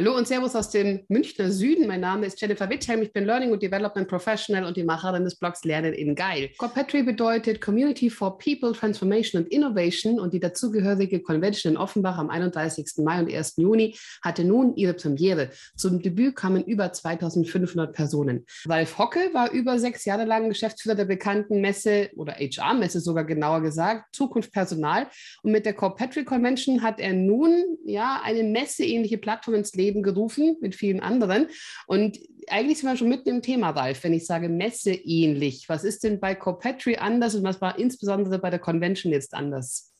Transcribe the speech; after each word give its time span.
Hallo 0.00 0.16
und 0.16 0.26
Servus 0.26 0.56
aus 0.56 0.70
dem 0.70 1.04
Münchner 1.08 1.50
Süden. 1.50 1.86
Mein 1.86 2.00
Name 2.00 2.24
ist 2.24 2.40
Jennifer 2.40 2.70
Witthelm. 2.70 3.02
Ich 3.02 3.12
bin 3.12 3.26
Learning 3.26 3.52
und 3.52 3.62
Development 3.62 4.08
Professional 4.08 4.64
und 4.64 4.78
die 4.78 4.82
Macherin 4.82 5.24
des 5.24 5.36
Blogs 5.36 5.62
Lernen 5.62 5.92
in 5.92 6.14
Geil. 6.14 6.48
Corpetry 6.56 7.02
bedeutet 7.02 7.60
Community 7.60 8.08
for 8.08 8.38
People, 8.38 8.72
Transformation 8.72 9.42
and 9.42 9.52
Innovation 9.52 10.18
und 10.18 10.32
die 10.32 10.40
dazugehörige 10.40 11.20
Convention 11.20 11.74
in 11.74 11.76
Offenbach 11.76 12.16
am 12.16 12.30
31. 12.30 12.86
Mai 13.04 13.20
und 13.20 13.30
1. 13.30 13.56
Juni 13.58 13.94
hatte 14.22 14.42
nun 14.42 14.74
ihre 14.74 14.94
Premiere. 14.94 15.50
Zum 15.76 16.00
Debüt 16.00 16.34
kamen 16.34 16.64
über 16.64 16.90
2500 16.90 17.92
Personen. 17.92 18.46
Ralf 18.66 18.96
Hocke 18.96 19.20
war 19.34 19.50
über 19.50 19.78
sechs 19.78 20.06
Jahre 20.06 20.24
lang 20.24 20.48
Geschäftsführer 20.48 20.94
der 20.94 21.04
bekannten 21.04 21.60
Messe 21.60 22.08
oder 22.16 22.36
HR-Messe 22.36 23.00
sogar 23.00 23.24
genauer 23.24 23.60
gesagt, 23.60 24.14
Zukunft 24.16 24.50
Personal. 24.50 25.08
Und 25.42 25.52
mit 25.52 25.66
der 25.66 25.74
Corpetry 25.74 26.24
Convention 26.24 26.82
hat 26.82 27.00
er 27.00 27.12
nun 27.12 27.76
ja 27.84 28.22
eine 28.24 28.44
messeähnliche 28.44 29.18
Plattform 29.18 29.56
ins 29.56 29.74
Leben 29.74 29.89
gerufen 29.94 30.56
mit 30.60 30.74
vielen 30.74 31.00
anderen. 31.00 31.48
Und 31.86 32.18
eigentlich 32.48 32.78
sind 32.78 32.88
wir 32.88 32.96
schon 32.96 33.08
mitten 33.08 33.28
im 33.28 33.42
Thema, 33.42 33.70
Ralf, 33.70 34.04
wenn 34.04 34.12
ich 34.12 34.26
sage 34.26 34.48
Messe 34.48 34.92
ähnlich. 34.92 35.68
Was 35.68 35.84
ist 35.84 36.04
denn 36.04 36.20
bei 36.20 36.34
Copetry 36.34 36.96
anders 36.96 37.34
und 37.34 37.44
was 37.44 37.60
war 37.60 37.78
insbesondere 37.78 38.38
bei 38.38 38.50
der 38.50 38.58
Convention 38.58 39.12
jetzt 39.12 39.34
anders? 39.34 39.92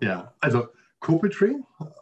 Ja, 0.00 0.34
also 0.40 0.66
Copetry, 1.02 1.56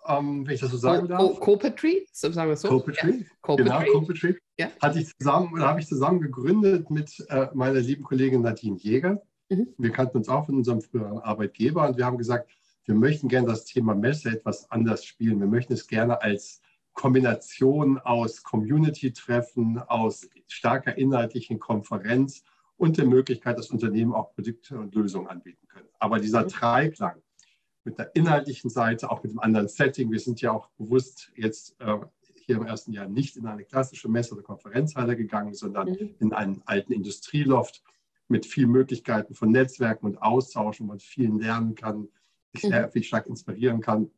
ähm, 0.06 0.46
wenn 0.46 0.54
ich 0.54 0.60
das 0.60 0.70
so 0.70 0.76
sagen 0.76 1.08
darf. 1.08 1.40
Copetry, 1.40 2.06
sagen 2.12 2.48
wir 2.48 2.56
so. 2.56 2.68
Copetry, 2.68 3.26
ja. 3.48 3.56
genau, 3.56 3.82
Copetry. 3.92 4.36
Ja. 4.58 4.68
Hatte 4.80 5.00
ich 5.00 5.16
zusammen, 5.16 5.54
oder 5.54 5.68
habe 5.68 5.80
ich 5.80 5.86
zusammen 5.86 6.20
gegründet 6.20 6.90
mit 6.90 7.24
äh, 7.30 7.48
meiner 7.54 7.80
lieben 7.80 8.04
Kollegin 8.04 8.42
Nadine 8.42 8.76
Jäger. 8.76 9.22
Mhm. 9.48 9.68
Wir 9.78 9.90
kannten 9.90 10.18
uns 10.18 10.28
auch 10.28 10.44
von 10.46 10.54
unserem 10.56 10.82
früheren 10.82 11.18
Arbeitgeber 11.18 11.88
und 11.88 11.96
wir 11.96 12.04
haben 12.04 12.18
gesagt, 12.18 12.50
wir 12.84 12.94
möchten 12.94 13.28
gerne 13.28 13.48
das 13.48 13.64
Thema 13.64 13.94
Messe 13.94 14.30
etwas 14.30 14.70
anders 14.70 15.04
spielen. 15.04 15.40
Wir 15.40 15.46
möchten 15.46 15.72
es 15.72 15.86
gerne 15.86 16.20
als 16.20 16.60
Kombination 17.00 17.98
aus 17.98 18.42
Community-Treffen, 18.42 19.78
aus 19.78 20.28
starker 20.48 20.98
inhaltlichen 20.98 21.58
Konferenz 21.58 22.44
und 22.76 22.98
der 22.98 23.06
Möglichkeit, 23.06 23.56
dass 23.56 23.70
Unternehmen 23.70 24.12
auch 24.12 24.34
Produkte 24.34 24.78
und 24.78 24.94
Lösungen 24.94 25.26
anbieten 25.26 25.66
können. 25.66 25.88
Aber 25.98 26.20
dieser 26.20 26.42
mhm. 26.42 26.48
Dreiklang 26.48 27.22
mit 27.84 27.98
der 27.98 28.14
inhaltlichen 28.14 28.68
Seite, 28.68 29.10
auch 29.10 29.22
mit 29.22 29.32
dem 29.32 29.38
anderen 29.38 29.66
Setting, 29.66 30.12
wir 30.12 30.20
sind 30.20 30.42
ja 30.42 30.52
auch 30.52 30.68
bewusst 30.76 31.32
jetzt 31.36 31.74
äh, 31.80 31.96
hier 32.34 32.56
im 32.56 32.66
ersten 32.66 32.92
Jahr 32.92 33.08
nicht 33.08 33.34
in 33.38 33.46
eine 33.46 33.64
klassische 33.64 34.10
Messe- 34.10 34.34
oder 34.34 34.42
Konferenzhalle 34.42 35.16
gegangen, 35.16 35.54
sondern 35.54 35.88
mhm. 35.88 36.16
in 36.18 36.34
einen 36.34 36.60
alten 36.66 36.92
Industrieloft 36.92 37.82
mit 38.28 38.44
vielen 38.44 38.72
Möglichkeiten 38.72 39.34
von 39.34 39.50
Netzwerken 39.50 40.04
und 40.04 40.20
Austausch, 40.20 40.80
wo 40.80 40.84
man 40.84 40.98
viel 40.98 41.30
lernen 41.34 41.74
kann, 41.76 42.08
sich 42.52 42.60
sehr 42.60 42.88
mhm. 42.88 42.92
viel 42.92 43.04
stark 43.04 43.26
inspirieren 43.26 43.80
kann 43.80 44.10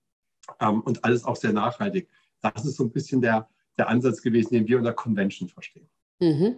ähm, 0.58 0.80
und 0.80 1.04
alles 1.04 1.24
auch 1.24 1.36
sehr 1.36 1.52
nachhaltig. 1.52 2.08
Das 2.42 2.64
ist 2.64 2.76
so 2.76 2.84
ein 2.84 2.92
bisschen 2.92 3.20
der, 3.22 3.48
der 3.78 3.88
Ansatz 3.88 4.22
gewesen, 4.22 4.54
den 4.54 4.68
wir 4.68 4.78
unter 4.78 4.92
Convention 4.92 5.48
verstehen. 5.48 5.88
Mhm. 6.20 6.56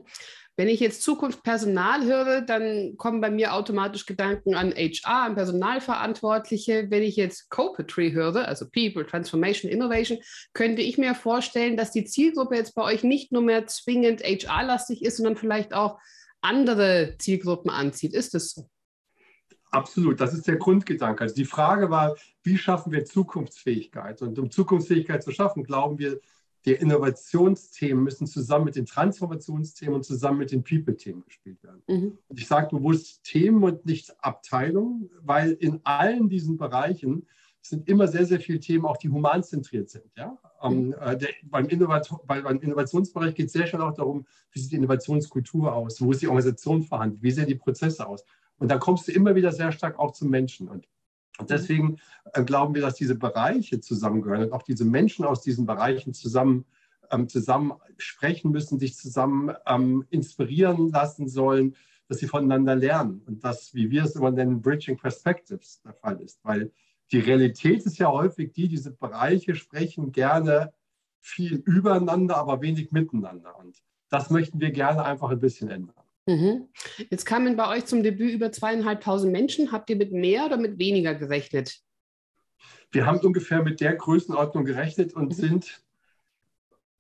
Wenn 0.56 0.68
ich 0.68 0.78
jetzt 0.78 1.02
Zukunft 1.02 1.42
Personal 1.42 2.04
höre, 2.04 2.40
dann 2.42 2.96
kommen 2.96 3.20
bei 3.20 3.30
mir 3.30 3.54
automatisch 3.54 4.06
Gedanken 4.06 4.54
an 4.54 4.72
HR, 4.72 5.24
an 5.24 5.34
Personalverantwortliche. 5.34 6.90
Wenn 6.90 7.02
ich 7.02 7.16
jetzt 7.16 7.50
Copetry 7.50 8.12
höre, 8.12 8.46
also 8.46 8.66
People, 8.70 9.04
Transformation, 9.04 9.70
Innovation, 9.70 10.18
könnte 10.52 10.82
ich 10.82 10.96
mir 10.96 11.16
vorstellen, 11.16 11.76
dass 11.76 11.90
die 11.90 12.04
Zielgruppe 12.04 12.54
jetzt 12.54 12.76
bei 12.76 12.82
euch 12.82 13.02
nicht 13.02 13.32
nur 13.32 13.42
mehr 13.42 13.66
zwingend 13.66 14.22
HR-lastig 14.22 15.04
ist, 15.04 15.16
sondern 15.16 15.36
vielleicht 15.36 15.74
auch 15.74 15.98
andere 16.40 17.16
Zielgruppen 17.18 17.70
anzieht. 17.70 18.14
Ist 18.14 18.34
das 18.34 18.50
so? 18.50 18.68
Absolut, 19.74 20.20
das 20.20 20.34
ist 20.34 20.46
der 20.46 20.56
Grundgedanke. 20.56 21.22
Also 21.22 21.34
die 21.34 21.44
Frage 21.44 21.90
war, 21.90 22.16
wie 22.42 22.56
schaffen 22.56 22.92
wir 22.92 23.04
Zukunftsfähigkeit? 23.04 24.22
Und 24.22 24.38
um 24.38 24.50
Zukunftsfähigkeit 24.50 25.22
zu 25.22 25.32
schaffen, 25.32 25.64
glauben 25.64 25.98
wir, 25.98 26.20
die 26.64 26.72
Innovationsthemen 26.72 28.02
müssen 28.02 28.26
zusammen 28.26 28.64
mit 28.64 28.76
den 28.76 28.86
Transformationsthemen 28.86 29.96
und 29.96 30.04
zusammen 30.04 30.38
mit 30.38 30.50
den 30.50 30.64
People-Themen 30.64 31.22
gespielt 31.24 31.62
werden. 31.62 31.82
Mhm. 31.88 32.18
Ich 32.34 32.46
sage 32.46 32.74
bewusst 32.74 33.22
Themen 33.24 33.62
und 33.62 33.84
nicht 33.84 34.14
Abteilungen, 34.24 35.10
weil 35.20 35.52
in 35.52 35.80
allen 35.84 36.28
diesen 36.28 36.56
Bereichen 36.56 37.26
sind 37.60 37.88
immer 37.88 38.08
sehr, 38.08 38.26
sehr 38.26 38.40
viele 38.40 38.60
Themen, 38.60 38.84
auch 38.84 38.96
die 38.96 39.08
humanzentriert 39.08 39.90
sind. 39.90 40.04
Ja? 40.16 40.38
Mhm. 40.62 40.70
Ähm, 40.70 40.94
äh, 41.00 41.16
der, 41.16 41.28
beim, 41.44 41.68
bei, 42.26 42.40
beim, 42.40 42.60
Innovationsbereich 42.60 43.34
geht 43.34 43.46
es 43.46 43.52
sehr 43.52 43.66
schnell 43.66 43.82
auch 43.82 43.94
darum, 43.94 44.26
wie 44.52 44.60
sieht 44.60 44.72
die 44.72 44.76
Innovationskultur 44.76 45.72
aus, 45.72 46.00
wo 46.00 46.12
ist 46.12 46.22
die 46.22 46.28
Organisation 46.28 46.82
vorhanden, 46.82 47.18
wie 47.20 47.30
sehen 47.30 47.46
die 47.46 47.54
Prozesse 47.54 48.06
aus. 48.06 48.24
Und 48.58 48.70
dann 48.70 48.80
kommst 48.80 49.08
du 49.08 49.12
immer 49.12 49.34
wieder 49.34 49.52
sehr 49.52 49.72
stark 49.72 49.98
auch 49.98 50.12
zum 50.12 50.30
Menschen. 50.30 50.68
Und, 50.68 50.88
deswegen 51.48 51.98
äh, 52.32 52.44
glauben 52.44 52.74
wir, 52.74 52.82
dass 52.82 52.94
diese 52.94 53.16
Bereiche 53.16 53.80
zusammengehören 53.80 54.44
und 54.44 54.52
auch 54.52 54.62
diese 54.62 54.84
Menschen 54.84 55.24
aus 55.24 55.42
diesen 55.42 55.66
Bereichen 55.66 56.14
zusammen, 56.14 56.64
ähm, 57.10 57.28
zusammen 57.28 57.72
sprechen 57.98 58.52
müssen, 58.52 58.78
sich 58.78 58.96
zusammen 58.96 59.54
ähm, 59.66 60.06
inspirieren 60.10 60.90
lassen 60.90 61.28
sollen, 61.28 61.74
dass 62.08 62.18
sie 62.18 62.28
voneinander 62.28 62.76
lernen. 62.76 63.22
Und 63.26 63.42
das, 63.42 63.74
wie 63.74 63.90
wir 63.90 64.04
es 64.04 64.14
immer 64.14 64.30
nennen, 64.30 64.62
Bridging 64.62 64.96
Perspectives 64.96 65.80
der 65.82 65.94
Fall 65.94 66.20
ist. 66.20 66.38
Weil 66.44 66.70
die 67.10 67.18
Realität 67.18 67.84
ist 67.84 67.98
ja 67.98 68.10
häufig 68.10 68.52
die, 68.52 68.68
diese 68.68 68.92
Bereiche 68.92 69.54
sprechen 69.54 70.12
gerne 70.12 70.72
viel 71.20 71.54
übereinander, 71.64 72.36
aber 72.36 72.60
wenig 72.60 72.92
miteinander. 72.92 73.58
Und 73.58 73.82
das 74.10 74.30
möchten 74.30 74.60
wir 74.60 74.70
gerne 74.70 75.04
einfach 75.04 75.30
ein 75.30 75.40
bisschen 75.40 75.70
ändern. 75.70 76.03
Mhm. 76.26 76.68
Jetzt 77.10 77.26
kamen 77.26 77.56
bei 77.56 77.68
euch 77.68 77.84
zum 77.84 78.02
Debüt 78.02 78.32
über 78.32 78.50
zweieinhalbtausend 78.50 79.30
Menschen. 79.30 79.72
Habt 79.72 79.90
ihr 79.90 79.96
mit 79.96 80.12
mehr 80.12 80.46
oder 80.46 80.56
mit 80.56 80.78
weniger 80.78 81.14
gerechnet? 81.14 81.80
Wir 82.90 83.06
haben 83.06 83.18
ungefähr 83.18 83.62
mit 83.62 83.80
der 83.80 83.94
Größenordnung 83.96 84.64
gerechnet 84.64 85.12
und 85.14 85.30
mhm. 85.30 85.32
sind 85.32 85.84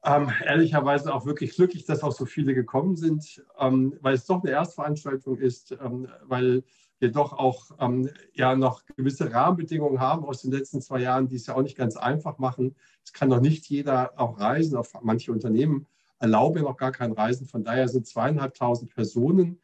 ähm, 0.04 0.30
ehrlicherweise 0.44 1.14
auch 1.14 1.24
wirklich 1.24 1.54
glücklich, 1.54 1.86
dass 1.86 2.02
auch 2.02 2.12
so 2.12 2.26
viele 2.26 2.54
gekommen 2.54 2.96
sind, 2.96 3.42
ähm, 3.58 3.96
weil 4.00 4.14
es 4.14 4.26
doch 4.26 4.42
eine 4.42 4.52
Erstveranstaltung 4.52 5.38
ist, 5.38 5.72
ähm, 5.72 6.08
weil 6.24 6.62
wir 6.98 7.10
doch 7.10 7.32
auch 7.32 7.70
ähm, 7.80 8.10
ja 8.34 8.54
noch 8.54 8.84
gewisse 8.96 9.32
Rahmenbedingungen 9.32 10.00
haben 10.00 10.24
aus 10.24 10.42
den 10.42 10.52
letzten 10.52 10.82
zwei 10.82 11.00
Jahren, 11.00 11.28
die 11.28 11.36
es 11.36 11.46
ja 11.46 11.54
auch 11.54 11.62
nicht 11.62 11.76
ganz 11.76 11.96
einfach 11.96 12.38
machen. 12.38 12.76
Es 13.02 13.12
kann 13.12 13.30
doch 13.30 13.40
nicht 13.40 13.66
jeder 13.66 14.12
auch 14.20 14.38
reisen, 14.38 14.76
auf 14.76 14.92
manche 15.02 15.32
Unternehmen 15.32 15.86
erlaube 16.24 16.62
noch 16.62 16.76
gar 16.78 16.90
kein 16.90 17.12
Reisen. 17.12 17.46
Von 17.46 17.64
daher 17.64 17.86
sind 17.88 18.06
zweieinhalbtausend 18.06 18.90
Personen 18.94 19.60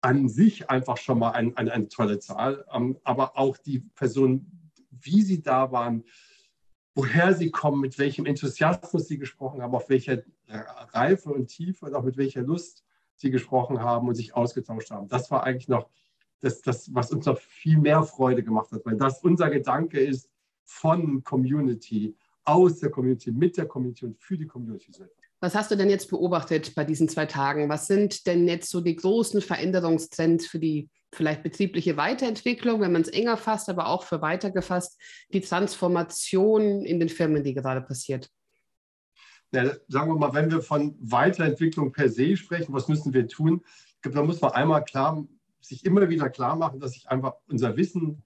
an 0.00 0.28
sich 0.28 0.70
einfach 0.70 0.96
schon 0.96 1.18
mal 1.18 1.32
ein, 1.32 1.56
ein, 1.56 1.68
eine 1.68 1.88
tolle 1.88 2.18
Zahl. 2.18 2.64
Ähm, 2.72 2.98
aber 3.04 3.36
auch 3.36 3.58
die 3.58 3.80
Personen, 3.80 4.70
wie 4.90 5.22
sie 5.22 5.42
da 5.42 5.70
waren, 5.70 6.04
woher 6.94 7.34
sie 7.34 7.50
kommen, 7.50 7.80
mit 7.80 7.98
welchem 7.98 8.24
Enthusiasmus 8.26 9.06
sie 9.06 9.18
gesprochen 9.18 9.62
haben, 9.62 9.74
auf 9.74 9.88
welcher 9.88 10.22
Reife 10.92 11.30
und 11.30 11.48
Tiefe 11.48 11.86
und 11.86 11.94
auch 11.94 12.02
mit 12.02 12.16
welcher 12.16 12.42
Lust 12.42 12.84
sie 13.14 13.30
gesprochen 13.30 13.80
haben 13.80 14.08
und 14.08 14.14
sich 14.14 14.34
ausgetauscht 14.34 14.90
haben. 14.90 15.08
Das 15.08 15.30
war 15.30 15.44
eigentlich 15.44 15.68
noch 15.68 15.90
das, 16.40 16.62
das 16.62 16.94
was 16.94 17.12
uns 17.12 17.26
noch 17.26 17.38
viel 17.38 17.78
mehr 17.78 18.02
Freude 18.02 18.42
gemacht 18.42 18.72
hat, 18.72 18.86
weil 18.86 18.96
das 18.96 19.22
unser 19.22 19.50
Gedanke 19.50 20.00
ist 20.00 20.30
von 20.64 21.22
Community, 21.22 22.16
aus 22.44 22.78
der 22.78 22.90
Community, 22.90 23.30
mit 23.30 23.56
der 23.56 23.66
Community 23.66 24.06
und 24.06 24.16
für 24.16 24.38
die 24.38 24.46
Community 24.46 24.90
zu 24.90 25.02
etwas. 25.02 25.17
Was 25.40 25.54
hast 25.54 25.70
du 25.70 25.76
denn 25.76 25.90
jetzt 25.90 26.10
beobachtet 26.10 26.74
bei 26.74 26.84
diesen 26.84 27.08
zwei 27.08 27.26
Tagen? 27.26 27.68
Was 27.68 27.86
sind 27.86 28.26
denn 28.26 28.48
jetzt 28.48 28.70
so 28.70 28.80
die 28.80 28.96
großen 28.96 29.40
Veränderungstrends 29.40 30.46
für 30.46 30.58
die 30.58 30.90
vielleicht 31.12 31.42
betriebliche 31.42 31.96
Weiterentwicklung, 31.96 32.80
wenn 32.80 32.92
man 32.92 33.02
es 33.02 33.08
enger 33.08 33.36
fasst, 33.36 33.68
aber 33.68 33.86
auch 33.86 34.02
für 34.02 34.20
weitergefasst, 34.20 35.00
die 35.32 35.40
Transformation 35.40 36.84
in 36.84 36.98
den 36.98 37.08
Firmen, 37.08 37.44
die 37.44 37.54
gerade 37.54 37.82
passiert? 37.82 38.30
Ja, 39.52 39.72
sagen 39.86 40.10
wir 40.10 40.18
mal, 40.18 40.34
wenn 40.34 40.50
wir 40.50 40.60
von 40.60 40.96
Weiterentwicklung 41.00 41.92
per 41.92 42.10
se 42.10 42.36
sprechen, 42.36 42.74
was 42.74 42.88
müssen 42.88 43.14
wir 43.14 43.26
tun? 43.28 43.62
Da 44.02 44.22
muss 44.22 44.40
man 44.40 44.52
einmal 44.52 44.84
klar, 44.84 45.26
sich 45.60 45.84
immer 45.84 46.08
wieder 46.08 46.28
klar 46.28 46.56
machen, 46.56 46.80
dass 46.80 46.92
sich 46.92 47.08
einfach 47.08 47.34
unser 47.48 47.76
Wissen 47.76 48.22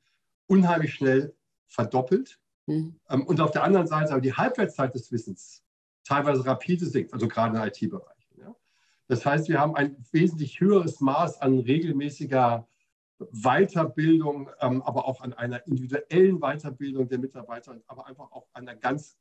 unheimlich 0.46 0.94
schnell 0.94 1.36
verdoppelt. 1.68 2.40
Mhm. 2.66 2.98
Und 3.08 3.40
auf 3.40 3.52
der 3.52 3.64
anderen 3.64 3.86
Seite 3.86 4.12
aber 4.12 4.20
die 4.20 4.34
Halbwertszeit 4.34 4.94
des 4.94 5.12
Wissens 5.12 5.62
teilweise 6.04 6.44
rapide 6.46 6.86
sinkt, 6.86 7.12
also 7.12 7.28
gerade 7.28 7.56
im 7.56 7.64
IT-Bereich. 7.64 8.28
Ja. 8.38 8.54
Das 9.08 9.24
heißt, 9.24 9.48
wir 9.48 9.60
haben 9.60 9.76
ein 9.76 9.96
wesentlich 10.10 10.60
höheres 10.60 11.00
Maß 11.00 11.40
an 11.40 11.58
regelmäßiger 11.60 12.66
Weiterbildung, 13.30 14.50
ähm, 14.60 14.82
aber 14.82 15.06
auch 15.06 15.20
an 15.20 15.32
einer 15.32 15.66
individuellen 15.66 16.40
Weiterbildung 16.40 17.08
der 17.08 17.18
Mitarbeiter, 17.18 17.80
aber 17.86 18.06
einfach 18.06 18.32
auch 18.32 18.48
an 18.52 18.68
einer 18.68 18.78
ganz 18.78 19.16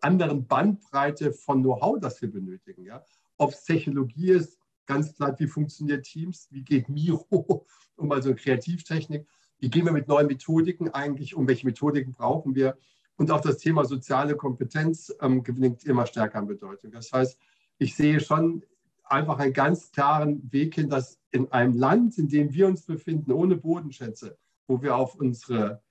anderen 0.00 0.46
Bandbreite 0.46 1.32
von 1.32 1.62
Know-how, 1.62 1.98
das 2.00 2.22
wir 2.22 2.30
benötigen. 2.30 2.84
Ja. 2.84 3.04
Ob 3.36 3.52
es 3.52 3.64
Technologie 3.64 4.30
ist, 4.30 4.58
ganz 4.86 5.14
klar, 5.14 5.38
wie 5.38 5.46
funktioniert 5.46 6.04
Teams, 6.04 6.48
wie 6.50 6.62
geht 6.62 6.88
Miro, 6.88 7.66
um 7.96 8.08
mal 8.08 8.22
so 8.22 8.30
eine 8.30 8.36
Kreativtechnik, 8.36 9.26
wie 9.58 9.68
gehen 9.68 9.84
wir 9.84 9.92
mit 9.92 10.08
neuen 10.08 10.26
Methodiken 10.26 10.88
eigentlich 10.90 11.34
um, 11.34 11.46
welche 11.46 11.66
Methodiken 11.66 12.12
brauchen 12.12 12.54
wir, 12.54 12.78
und 13.20 13.30
auch 13.30 13.42
das 13.42 13.58
Thema 13.58 13.84
soziale 13.84 14.34
Kompetenz 14.34 15.14
ähm, 15.20 15.42
gewinnt 15.42 15.84
immer 15.84 16.06
stärker 16.06 16.38
an 16.38 16.46
Bedeutung. 16.46 16.90
Das 16.90 17.12
heißt, 17.12 17.38
ich 17.76 17.94
sehe 17.94 18.18
schon 18.18 18.64
einfach 19.04 19.38
einen 19.38 19.52
ganz 19.52 19.92
klaren 19.92 20.50
Weg 20.50 20.76
hin, 20.76 20.88
dass 20.88 21.20
in 21.30 21.52
einem 21.52 21.74
Land, 21.74 22.16
in 22.16 22.28
dem 22.28 22.54
wir 22.54 22.66
uns 22.66 22.86
befinden, 22.86 23.30
ohne 23.32 23.56
Bodenschätze, 23.56 24.38
wo 24.66 24.80
wir 24.80 24.96
auf 24.96 25.16
unsere 25.16 25.82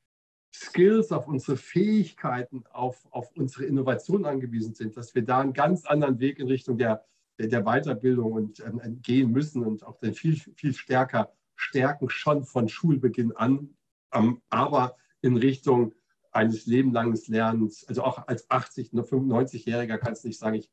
Skills, 0.51 1.11
auf 1.11 1.27
unsere 1.27 1.55
Fähigkeiten, 1.55 2.63
auf, 2.71 3.07
auf 3.11 3.31
unsere 3.35 3.65
Innovation 3.65 4.25
angewiesen 4.25 4.73
sind, 4.73 4.97
dass 4.97 5.13
wir 5.13 5.23
da 5.23 5.41
einen 5.41 5.53
ganz 5.53 5.85
anderen 5.85 6.17
Weg 6.17 6.39
in 6.39 6.47
Richtung 6.47 6.79
der, 6.79 7.05
der, 7.37 7.61
Weiterbildung 7.61 8.31
und, 8.31 8.59
ähm, 8.61 9.01
gehen 9.03 9.31
müssen 9.31 9.63
und 9.63 9.85
auch 9.85 9.99
dann 9.99 10.15
viel, 10.15 10.35
viel 10.35 10.73
stärker 10.73 11.31
stärken, 11.55 12.09
schon 12.09 12.43
von 12.43 12.69
Schulbeginn 12.69 13.33
an, 13.35 13.75
ähm, 14.13 14.41
aber 14.49 14.95
in 15.21 15.37
Richtung 15.37 15.93
eines 16.31 16.65
lebenlangen 16.65 17.19
Lernens. 17.27 17.85
Also 17.87 18.03
auch 18.03 18.27
als 18.27 18.49
80, 18.49 18.91
95-Jähriger 18.91 19.97
kannst 19.97 20.23
du 20.23 20.27
nicht 20.27 20.39
sagen, 20.39 20.55
ich, 20.55 20.69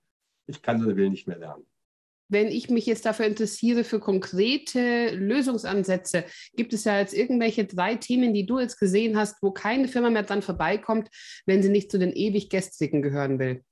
ich 0.47 0.63
kann 0.63 0.85
oder 0.85 0.97
will 0.97 1.11
nicht 1.11 1.27
mehr 1.27 1.39
lernen. 1.39 1.65
Wenn 2.29 2.49
ich 2.49 2.71
mich 2.71 2.87
jetzt 2.87 3.07
dafür 3.07 3.27
interessiere, 3.27 3.85
für 3.85 4.01
konkrete 4.01 5.11
Lösungsansätze, 5.15 6.25
gibt 6.55 6.73
es 6.73 6.83
ja 6.83 6.99
jetzt 6.99 7.15
irgendwelche 7.15 7.67
drei 7.67 7.95
Themen, 7.95 8.35
die 8.35 8.47
du 8.47 8.59
jetzt 8.59 8.79
gesehen 8.81 9.17
hast, 9.17 9.41
wo 9.43 9.53
keine 9.53 9.87
Firma 9.87 10.11
mehr 10.11 10.25
dran 10.25 10.43
vorbeikommt, 10.43 11.09
wenn 11.47 11.63
sie 11.63 11.69
nicht 11.69 11.91
zu 11.91 11.99
den 11.99 12.13
ewig 12.13 12.51
Gästigen 12.51 13.01
gehören 13.01 13.39
will? 13.39 13.63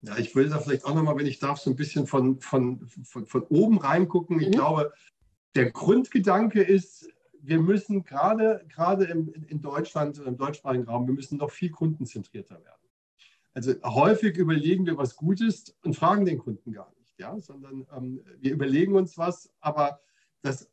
Ja, 0.00 0.18
ich 0.18 0.34
will 0.34 0.48
da 0.48 0.58
vielleicht 0.58 0.84
auch 0.84 0.96
nochmal, 0.96 1.16
wenn 1.16 1.26
ich 1.26 1.38
darf, 1.38 1.60
so 1.60 1.70
ein 1.70 1.76
bisschen 1.76 2.08
von, 2.08 2.40
von, 2.40 2.88
von, 3.04 3.26
von 3.26 3.42
oben 3.44 3.78
reingucken. 3.78 4.40
Ich 4.40 4.48
mhm. 4.48 4.52
glaube, 4.52 4.92
der 5.54 5.70
Grundgedanke 5.70 6.60
ist, 6.60 7.08
wir 7.42 7.60
müssen 7.60 8.04
gerade, 8.04 8.64
gerade 8.68 9.04
in 9.04 9.60
Deutschland, 9.60 10.18
im 10.18 10.36
deutschsprachigen 10.36 10.84
Raum, 10.84 11.06
wir 11.06 11.14
müssen 11.14 11.38
noch 11.38 11.50
viel 11.50 11.70
kundenzentrierter 11.70 12.62
werden. 12.64 12.80
Also 13.52 13.74
häufig 13.84 14.36
überlegen 14.36 14.86
wir 14.86 14.96
was 14.96 15.16
Gutes 15.16 15.76
und 15.82 15.94
fragen 15.94 16.24
den 16.24 16.38
Kunden 16.38 16.72
gar 16.72 16.88
nicht 16.96 17.02
ja, 17.22 17.38
sondern 17.40 17.86
ähm, 17.96 18.20
wir 18.40 18.52
überlegen 18.52 18.94
uns 18.94 19.16
was, 19.16 19.52
aber 19.60 20.00
das, 20.42 20.68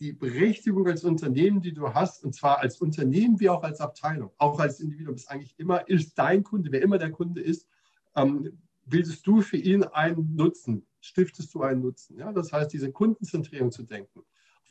die 0.00 0.12
Berechtigung 0.12 0.86
als 0.86 1.04
Unternehmen, 1.04 1.60
die 1.60 1.74
du 1.74 1.92
hast, 1.92 2.24
und 2.24 2.34
zwar 2.34 2.58
als 2.58 2.80
Unternehmen 2.80 3.38
wie 3.38 3.50
auch 3.50 3.62
als 3.62 3.80
Abteilung, 3.80 4.32
auch 4.38 4.58
als 4.58 4.80
Individuum, 4.80 5.14
ist 5.14 5.30
eigentlich 5.30 5.54
immer, 5.58 5.86
ist 5.88 6.14
dein 6.18 6.42
Kunde, 6.42 6.72
wer 6.72 6.82
immer 6.82 6.98
der 6.98 7.10
Kunde 7.10 7.42
ist, 7.42 7.68
ähm, 8.16 8.58
bildest 8.86 9.26
du 9.26 9.42
für 9.42 9.58
ihn 9.58 9.84
einen 9.84 10.34
Nutzen, 10.34 10.86
stiftest 11.00 11.54
du 11.54 11.62
einen 11.62 11.82
Nutzen. 11.82 12.18
Ja? 12.18 12.32
Das 12.32 12.52
heißt, 12.52 12.72
diese 12.72 12.90
Kundenzentrierung 12.90 13.70
zu 13.70 13.82
denken. 13.82 14.22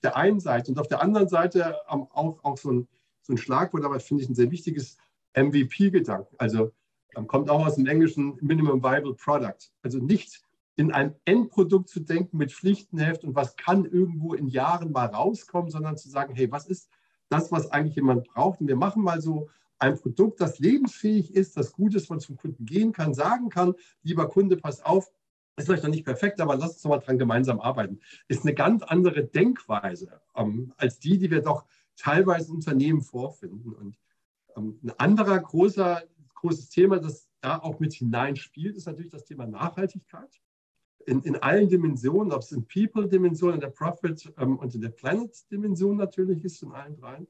Der 0.04 0.16
einen 0.16 0.40
Seite 0.40 0.72
und 0.72 0.80
auf 0.80 0.88
der 0.88 1.01
anderen 1.01 1.28
Seite 1.28 1.75
auch, 1.88 2.44
auch 2.44 2.57
so, 2.57 2.72
ein, 2.72 2.88
so 3.22 3.34
ein 3.34 3.38
Schlagwort, 3.38 3.84
aber 3.84 4.00
finde 4.00 4.24
ich 4.24 4.30
ein 4.30 4.36
sehr 4.36 4.51
wichtiges 4.51 4.98
MVP-Gedanken. 5.36 6.36
Also 6.38 6.72
ähm, 7.16 7.28
kommt 7.28 7.50
auch 7.50 7.66
aus 7.66 7.75
dem 7.75 7.86
englischen 7.86 8.38
Minimum 8.42 8.84
Viable 8.84 9.16
Product. 9.16 9.72
Also 9.81 10.00
nicht 10.00 10.42
in 10.75 10.92
ein 10.94 11.16
Endprodukt 11.25 11.90
zu 11.90 12.00
denken 12.00 12.38
mit 12.38 12.54
Pflichtenheft 12.54 13.25
und 13.25 13.36
was 13.36 13.57
kann 13.57 13.84
irgendwo 13.86 14.34
in 14.34 14.48
Jahren 14.48 14.92
mal 14.92 15.07
rauskommen, 15.07 15.69
sondern 15.69 15.98
zu 15.98 16.10
sagen, 16.10 16.34
hey, 16.36 16.50
was 16.52 16.68
ist 16.68 16.90
das, 17.28 17.52
was 17.52 17.69
eigentlich 17.72 17.95
jemand 17.95 18.28
braucht? 18.30 18.62
Und 18.62 18.68
wir 18.68 18.78
machen 18.78 19.04
mal 19.04 19.22
so 19.22 19.50
ein 19.78 20.00
Produkt, 20.00 20.40
das 20.42 20.60
lebensfähig 20.60 21.34
ist, 21.34 21.57
das 21.57 21.72
gut 21.72 21.95
ist, 21.95 22.10
man 22.10 22.19
zum 22.19 22.38
Kunden 22.38 22.66
gehen 22.66 22.92
kann, 22.92 23.13
sagen 23.13 23.50
kann, 23.50 23.74
lieber 24.04 24.28
Kunde, 24.30 24.57
pass 24.57 24.81
auf, 24.84 25.12
ist 25.59 25.67
vielleicht 25.67 25.83
noch 25.83 25.91
nicht 25.91 26.06
perfekt, 26.06 26.39
aber 26.41 26.56
lass 26.56 26.73
uns 26.73 26.83
noch 26.83 26.91
mal 26.91 27.00
dran 27.00 27.17
gemeinsam 27.17 27.59
arbeiten. 27.59 28.00
Ist 28.27 28.44
eine 28.44 28.53
ganz 28.53 28.83
andere 28.83 29.25
Denkweise 29.25 30.21
ähm, 30.35 30.73
als 30.77 31.00
die, 31.00 31.17
die 31.17 31.31
wir 31.31 31.41
doch 31.41 31.65
teilweise 31.95 32.50
in 32.50 32.56
Unternehmen 32.56 33.01
vorfinden. 33.01 33.73
Und 33.73 33.97
ähm, 34.56 34.79
ein 34.83 34.91
anderer 34.97 35.39
großer, 35.39 36.03
großes 36.35 36.69
Thema, 36.69 37.00
das 37.00 37.29
da 37.41 37.59
auch 37.59 37.79
mit 37.79 37.94
hineinspielt, 37.94 38.75
ist 38.75 38.88
natürlich 38.88 39.11
das 39.11 39.23
Thema 39.23 39.45
Nachhaltigkeit 39.45 40.39
in, 41.06 41.21
in 41.23 41.35
allen 41.38 41.69
Dimensionen, 41.69 42.31
ob 42.31 42.41
es 42.41 42.51
in 42.51 42.65
People-Dimension, 42.67 43.53
in 43.53 43.59
der 43.59 43.69
Profit- 43.69 44.31
ähm, 44.38 44.57
und 44.57 44.75
in 44.75 44.81
der 44.81 44.89
Planet-Dimension 44.89 45.97
natürlich 45.97 46.44
ist, 46.45 46.61
in 46.61 46.71
allen 46.71 46.95
dreien. 46.95 47.27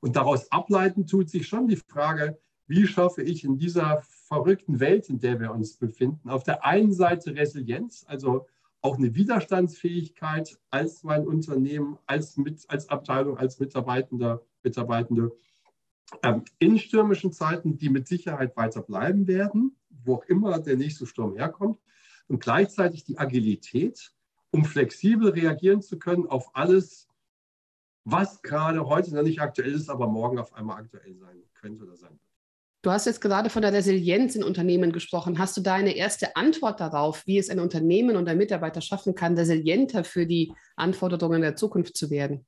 Und 0.00 0.16
daraus 0.16 0.50
ableiten 0.50 1.06
tut 1.06 1.30
sich 1.30 1.46
schon 1.46 1.68
die 1.68 1.76
Frage, 1.76 2.38
wie 2.66 2.86
schaffe 2.86 3.22
ich 3.22 3.44
in 3.44 3.58
dieser 3.58 4.02
verrückten 4.02 4.80
Welt, 4.80 5.08
in 5.08 5.18
der 5.18 5.40
wir 5.40 5.52
uns 5.52 5.76
befinden, 5.76 6.28
auf 6.30 6.44
der 6.44 6.64
einen 6.64 6.92
Seite 6.92 7.34
Resilienz, 7.34 8.04
also 8.08 8.46
auch 8.80 8.98
eine 8.98 9.14
Widerstandsfähigkeit 9.14 10.58
als 10.70 11.02
mein 11.04 11.26
Unternehmen, 11.26 11.98
als, 12.06 12.36
mit, 12.36 12.64
als 12.68 12.88
Abteilung, 12.88 13.38
als 13.38 13.58
Mitarbeitender, 13.58 14.42
Mitarbeitende 14.62 15.32
ähm, 16.22 16.44
in 16.58 16.78
stürmischen 16.78 17.32
Zeiten, 17.32 17.78
die 17.78 17.88
mit 17.88 18.06
Sicherheit 18.06 18.56
weiter 18.56 18.82
bleiben 18.82 19.26
werden, 19.26 19.76
wo 19.88 20.16
auch 20.16 20.24
immer 20.24 20.58
der 20.58 20.76
nächste 20.76 21.06
Sturm 21.06 21.36
herkommt 21.36 21.78
und 22.28 22.40
gleichzeitig 22.40 23.04
die 23.04 23.18
Agilität, 23.18 24.12
um 24.50 24.64
flexibel 24.64 25.30
reagieren 25.30 25.82
zu 25.82 25.98
können 25.98 26.26
auf 26.26 26.54
alles, 26.54 27.08
was 28.04 28.42
gerade 28.42 28.86
heute 28.86 29.14
noch 29.14 29.22
nicht 29.22 29.40
aktuell 29.40 29.72
ist, 29.72 29.88
aber 29.88 30.08
morgen 30.08 30.38
auf 30.38 30.52
einmal 30.52 30.78
aktuell 30.78 31.14
sein 31.16 31.42
könnte 31.54 31.84
oder 31.84 31.96
sein. 31.96 32.18
Du 32.84 32.90
hast 32.90 33.06
jetzt 33.06 33.22
gerade 33.22 33.48
von 33.48 33.62
der 33.62 33.72
Resilienz 33.72 34.36
in 34.36 34.44
Unternehmen 34.44 34.92
gesprochen. 34.92 35.38
Hast 35.38 35.56
du 35.56 35.62
da 35.62 35.72
eine 35.72 35.96
erste 35.96 36.36
Antwort 36.36 36.80
darauf, 36.80 37.26
wie 37.26 37.38
es 37.38 37.48
ein 37.48 37.58
Unternehmen 37.58 38.14
und 38.14 38.28
ein 38.28 38.36
Mitarbeiter 38.36 38.82
schaffen 38.82 39.14
kann, 39.14 39.38
resilienter 39.38 40.04
für 40.04 40.26
die 40.26 40.52
Anforderungen 40.76 41.40
der 41.40 41.56
Zukunft 41.56 41.96
zu 41.96 42.10
werden? 42.10 42.44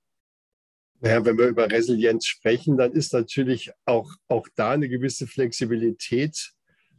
Naja, 1.00 1.25
wenn 1.25 1.38
wir 1.38 1.47
über 1.47 1.71
Resilienz 1.71 2.27
sprechen, 2.27 2.77
dann 2.77 2.93
ist 2.93 3.15
natürlich 3.15 3.71
auch, 3.87 4.12
auch 4.29 4.47
da 4.56 4.73
eine 4.73 4.91
gewisse 4.91 5.27
Flexibilität 5.27 6.53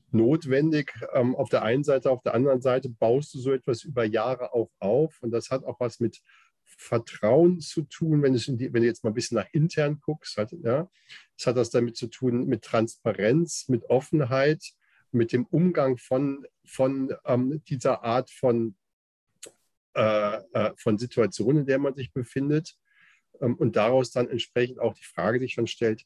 notwendig. 0.09 0.91
Ähm, 1.13 1.35
auf 1.35 1.49
der 1.49 1.61
einen 1.61 1.83
Seite, 1.83 2.09
auf 2.09 2.23
der 2.23 2.33
anderen 2.33 2.61
Seite 2.61 2.89
baust 2.89 3.35
du 3.35 3.39
so 3.39 3.51
etwas 3.51 3.83
über 3.83 4.03
Jahre 4.03 4.51
auch 4.51 4.71
auf. 4.79 5.21
Und 5.21 5.29
das 5.29 5.51
hat 5.51 5.63
auch 5.63 5.79
was 5.79 5.99
mit 5.99 6.21
Vertrauen 6.67 7.59
zu 7.59 7.83
tun, 7.83 8.21
wenn, 8.21 8.35
es 8.35 8.45
die, 8.45 8.73
wenn 8.73 8.81
du 8.81 8.87
jetzt 8.87 9.03
mal 9.03 9.11
ein 9.11 9.15
bisschen 9.15 9.37
nach 9.37 9.47
intern 9.51 9.99
guckst. 10.01 10.37
Halt, 10.37 10.51
ja, 10.63 10.89
das 11.37 11.47
hat 11.47 11.57
das 11.57 11.69
damit 11.69 11.95
zu 11.95 12.07
tun 12.07 12.45
mit 12.45 12.63
Transparenz, 12.63 13.67
mit 13.67 13.83
Offenheit, 13.89 14.63
mit 15.11 15.31
dem 15.31 15.45
Umgang 15.45 15.97
von, 15.97 16.45
von 16.65 17.13
ähm, 17.25 17.63
dieser 17.67 18.03
Art 18.03 18.29
von, 18.29 18.75
äh, 19.95 20.37
äh, 20.53 20.73
von 20.77 20.97
Situationen, 20.97 21.61
in 21.61 21.65
der 21.65 21.79
man 21.79 21.95
sich 21.95 22.11
befindet. 22.11 22.77
Ähm, 23.41 23.55
und 23.55 23.75
daraus 23.75 24.11
dann 24.11 24.29
entsprechend 24.29 24.79
auch 24.79 24.93
die 24.93 25.05
Frage 25.05 25.39
sich 25.39 25.53
schon 25.53 25.67
stellt, 25.67 26.03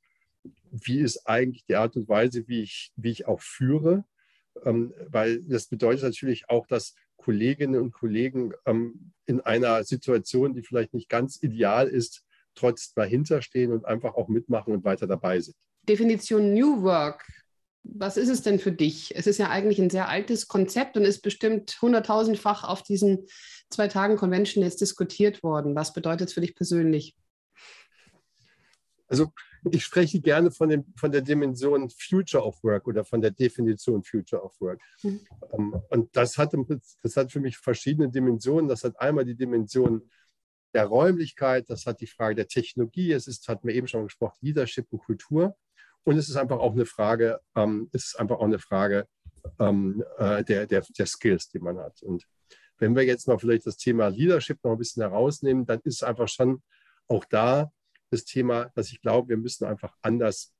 wie 0.71 0.99
ist 0.99 1.27
eigentlich 1.27 1.65
die 1.65 1.75
Art 1.75 1.95
und 1.95 2.07
Weise, 2.07 2.47
wie 2.47 2.61
ich, 2.61 2.91
wie 2.95 3.11
ich 3.11 3.27
auch 3.27 3.41
führe. 3.41 4.05
Ähm, 4.63 4.93
weil 5.07 5.41
das 5.43 5.67
bedeutet 5.67 6.03
natürlich 6.03 6.49
auch, 6.49 6.67
dass 6.67 6.95
Kolleginnen 7.21 7.79
und 7.79 7.91
Kollegen 7.91 8.53
ähm, 8.65 9.13
in 9.25 9.41
einer 9.41 9.83
Situation, 9.83 10.53
die 10.53 10.63
vielleicht 10.63 10.93
nicht 10.93 11.09
ganz 11.09 11.41
ideal 11.41 11.87
ist, 11.87 12.23
trotzdem 12.55 13.03
dahinter 13.03 13.41
stehen 13.41 13.71
und 13.71 13.85
einfach 13.85 14.15
auch 14.15 14.27
mitmachen 14.27 14.73
und 14.73 14.83
weiter 14.83 15.07
dabei 15.07 15.39
sind. 15.39 15.55
Definition 15.87 16.53
New 16.53 16.83
Work. 16.83 17.25
Was 17.83 18.17
ist 18.17 18.29
es 18.29 18.43
denn 18.43 18.59
für 18.59 18.71
dich? 18.71 19.15
Es 19.15 19.25
ist 19.25 19.39
ja 19.39 19.49
eigentlich 19.49 19.79
ein 19.79 19.89
sehr 19.89 20.07
altes 20.07 20.47
Konzept 20.47 20.97
und 20.97 21.03
ist 21.03 21.21
bestimmt 21.21 21.81
hunderttausendfach 21.81 22.63
auf 22.63 22.83
diesen 22.83 23.25
zwei 23.69 23.87
Tagen 23.87 24.17
Convention 24.17 24.63
jetzt 24.63 24.81
diskutiert 24.81 25.41
worden. 25.41 25.75
Was 25.75 25.93
bedeutet 25.93 26.27
es 26.27 26.33
für 26.33 26.41
dich 26.41 26.53
persönlich? 26.53 27.15
Also 29.07 29.31
ich 29.69 29.83
spreche 29.83 30.19
gerne 30.21 30.51
von, 30.51 30.69
dem, 30.69 30.85
von 30.95 31.11
der 31.11 31.21
Dimension 31.21 31.89
Future 31.89 32.43
of 32.43 32.63
Work 32.63 32.87
oder 32.87 33.03
von 33.03 33.21
der 33.21 33.31
Definition 33.31 34.03
Future 34.03 34.41
of 34.41 34.59
Work. 34.59 34.81
Mhm. 35.03 35.19
Ähm, 35.53 35.81
und 35.89 36.15
das 36.15 36.37
hat, 36.37 36.53
das 37.03 37.15
hat 37.15 37.31
für 37.31 37.39
mich 37.39 37.57
verschiedene 37.57 38.09
Dimensionen. 38.09 38.67
Das 38.67 38.83
hat 38.83 38.99
einmal 38.99 39.25
die 39.25 39.35
Dimension 39.35 40.09
der 40.73 40.85
Räumlichkeit, 40.85 41.69
das 41.69 41.85
hat 41.85 41.99
die 41.99 42.07
Frage 42.07 42.35
der 42.35 42.47
Technologie, 42.47 43.11
es 43.11 43.27
ist, 43.27 43.47
hatten 43.49 43.67
wir 43.67 43.75
eben 43.75 43.87
schon 43.87 44.05
gesprochen, 44.05 44.37
Leadership 44.41 44.87
und 44.91 44.99
Kultur. 44.99 45.55
Und 46.03 46.17
es 46.17 46.29
ist 46.29 46.37
einfach 46.37 46.59
auch 46.59 46.71
eine 46.71 46.85
Frage, 46.85 47.39
ähm, 47.55 47.89
es 47.91 48.05
ist 48.05 48.19
einfach 48.19 48.37
auch 48.37 48.45
eine 48.45 48.57
Frage 48.57 49.07
ähm, 49.59 50.03
äh, 50.17 50.43
der, 50.43 50.65
der, 50.65 50.81
der 50.97 51.05
Skills, 51.05 51.49
die 51.49 51.59
man 51.59 51.77
hat. 51.77 52.01
Und 52.01 52.25
wenn 52.77 52.95
wir 52.95 53.03
jetzt 53.03 53.27
mal 53.27 53.37
vielleicht 53.37 53.67
das 53.67 53.77
Thema 53.77 54.07
Leadership 54.07 54.63
noch 54.63 54.71
ein 54.71 54.77
bisschen 54.77 55.03
herausnehmen, 55.03 55.65
dann 55.65 55.81
ist 55.83 55.95
es 55.95 56.03
einfach 56.03 56.27
schon 56.27 56.63
auch 57.07 57.25
da 57.25 57.71
das 58.11 58.25
Thema, 58.25 58.71
dass 58.75 58.91
ich 58.91 59.01
glaube, 59.01 59.29
wir 59.29 59.37
müssen 59.37 59.65
einfach 59.65 59.95
anders 60.01 60.53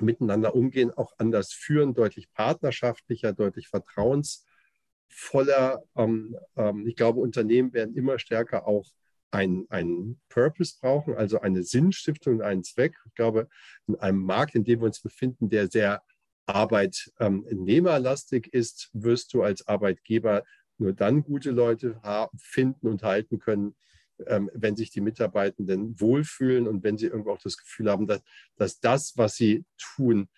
miteinander 0.00 0.54
umgehen, 0.54 0.90
auch 0.90 1.12
anders 1.18 1.52
führen, 1.52 1.94
deutlich 1.94 2.32
partnerschaftlicher, 2.32 3.32
deutlich 3.32 3.68
vertrauensvoller. 3.68 5.82
Ähm, 5.96 6.36
ähm, 6.56 6.86
ich 6.86 6.96
glaube, 6.96 7.20
Unternehmen 7.20 7.72
werden 7.72 7.94
immer 7.94 8.18
stärker 8.18 8.66
auch 8.66 8.90
einen, 9.30 10.20
Purpose 10.28 10.74
brauchen, 10.80 11.14
also 11.14 11.40
eine 11.40 11.62
Sinnstiftung, 11.64 12.42
einen 12.42 12.62
Zweck. 12.62 12.96
Ich 13.06 13.14
glaube, 13.14 13.48
in 13.86 13.96
einem 13.96 14.22
Markt, 14.22 14.54
in 14.54 14.64
dem 14.64 14.80
wir 14.80 14.86
uns 14.86 15.00
befinden, 15.00 15.48
der 15.50 15.68
sehr 15.68 16.02
arbeitnehmerlastig 16.46 18.52
ist, 18.52 18.90
wirst 18.92 19.32
du 19.34 19.42
als 19.42 19.66
Arbeitgeber 19.66 20.44
nur 20.78 20.92
dann 20.92 21.24
gute 21.24 21.50
Leute 21.50 22.00
finden 22.36 22.86
und 22.86 23.02
halten 23.02 23.38
können, 23.38 23.74
ähm, 24.26 24.50
wenn 24.54 24.76
sich 24.76 24.90
die 24.90 25.00
Mitarbeitenden 25.00 26.00
wohlfühlen 26.00 26.68
und 26.68 26.82
wenn 26.82 26.98
sie 26.98 27.06
irgendwo 27.06 27.32
auch 27.32 27.42
das 27.42 27.56
Gefühl 27.56 27.90
haben, 27.90 28.06
dass, 28.06 28.22
dass 28.56 28.80
das, 28.80 29.16
was 29.16 29.36
sie 29.36 29.64
tun, 29.78 30.28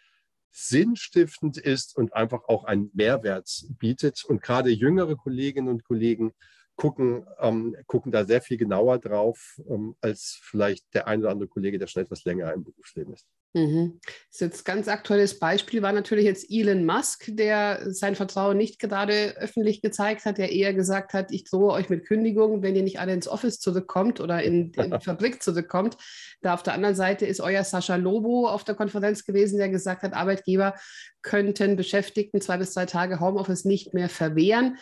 sinnstiftend 0.51 1.59
ist 1.59 1.97
und 1.97 2.15
einfach 2.15 2.45
auch 2.49 2.65
einen 2.65 2.91
Mehrwert 2.95 3.67
bietet. 3.79 4.25
Und 4.25 4.43
gerade 4.43 4.71
jüngere 4.71 5.17
Kolleginnen 5.17 5.69
und 5.69 5.85
Kollegen 5.85 6.33
gucken, 6.77 7.27
ähm, 7.39 7.77
gucken 7.87 8.13
da 8.13 8.25
sehr 8.25 8.41
viel 8.41 8.57
genauer 8.57 8.99
drauf, 8.99 9.61
ähm, 9.69 9.97
als 10.01 10.39
vielleicht 10.43 10.95
der 10.95 11.07
ein 11.09 11.21
oder 11.21 11.31
andere 11.31 11.49
Kollege, 11.49 11.79
der 11.79 11.87
schon 11.87 12.03
etwas 12.03 12.25
länger 12.25 12.53
im 12.53 12.65
Berufsleben 12.65 13.13
ist. 13.13 13.27
Mhm. 13.57 14.01
Das 14.05 14.35
ist 14.35 14.41
jetzt 14.41 14.65
ganz 14.67 14.87
aktuelles 14.87 15.39
Beispiel 15.39 15.81
war 15.81 15.93
natürlich 15.93 16.27
jetzt 16.27 16.47
Elon 16.51 16.85
Musk, 16.85 17.25
der 17.29 17.91
sein 17.91 18.15
Vertrauen 18.15 18.59
nicht 18.59 18.79
gerade 18.79 19.35
öffentlich 19.39 19.81
gezeigt 19.81 20.27
hat, 20.27 20.37
der 20.37 20.53
eher 20.53 20.75
gesagt 20.75 21.15
hat, 21.15 21.33
ich 21.33 21.45
drohe 21.45 21.73
euch 21.73 21.89
mit 21.89 22.05
Kündigung, 22.05 22.61
wenn 22.61 22.77
ihr 22.77 22.83
nicht 22.83 23.01
alle 23.01 23.15
ins 23.15 23.29
Office 23.29 23.59
zurückkommt 23.59 24.21
oder 24.21 24.43
in, 24.43 24.73
in 24.73 24.91
die 25.01 25.05
Fabrik 25.05 25.43
zurückkommt. 25.43 25.97
Da 26.43 26.53
auf 26.53 26.63
der 26.63 26.75
anderen 26.75 26.95
Seite 26.95 27.25
ist 27.25 27.41
euer 27.41 27.65
Sascha 27.65 27.97
Lobo 27.97 28.47
auf 28.47 28.63
der 28.63 28.75
Konferenz 28.75 29.25
gewesen, 29.25 29.57
der 29.57 29.71
gesagt 29.71 30.03
hat, 30.03 30.13
Arbeitgeber 30.13 30.75
könnten 31.23 31.77
Beschäftigten 31.77 32.43
zwei 32.43 32.59
bis 32.59 32.75
drei 32.75 32.85
Tage 32.85 33.21
Homeoffice 33.21 33.65
nicht 33.65 33.95
mehr 33.95 34.11
verwehren. 34.11 34.77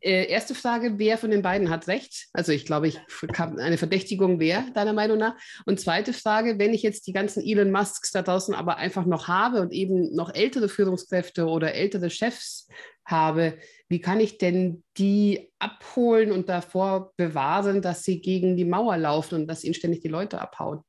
Äh, 0.00 0.26
erste 0.26 0.54
Frage, 0.54 0.98
wer 0.98 1.18
von 1.18 1.30
den 1.30 1.42
beiden 1.42 1.70
hat 1.70 1.88
recht? 1.88 2.28
Also 2.32 2.52
ich 2.52 2.64
glaube, 2.64 2.88
ich 2.88 3.00
eine 3.36 3.78
Verdächtigung 3.78 4.38
wer, 4.38 4.62
deiner 4.74 4.92
Meinung 4.92 5.18
nach? 5.18 5.36
Und 5.66 5.80
zweite 5.80 6.12
Frage, 6.12 6.58
wenn 6.58 6.72
ich 6.72 6.82
jetzt 6.82 7.06
die 7.06 7.12
ganzen 7.12 7.42
Elon 7.42 7.63
Musks 7.70 8.10
da 8.10 8.22
draußen 8.22 8.54
aber 8.54 8.76
einfach 8.76 9.04
noch 9.04 9.28
habe 9.28 9.60
und 9.60 9.72
eben 9.72 10.14
noch 10.14 10.34
ältere 10.34 10.68
Führungskräfte 10.68 11.46
oder 11.46 11.74
ältere 11.74 12.10
Chefs 12.10 12.68
habe, 13.04 13.58
wie 13.88 14.00
kann 14.00 14.20
ich 14.20 14.38
denn 14.38 14.82
die 14.96 15.52
abholen 15.58 16.32
und 16.32 16.48
davor 16.48 17.12
bewahren, 17.16 17.82
dass 17.82 18.02
sie 18.02 18.20
gegen 18.20 18.56
die 18.56 18.64
Mauer 18.64 18.96
laufen 18.96 19.42
und 19.42 19.46
dass 19.46 19.64
ihnen 19.64 19.74
ständig 19.74 20.00
die 20.00 20.08
Leute 20.08 20.40
abhauen? 20.40 20.82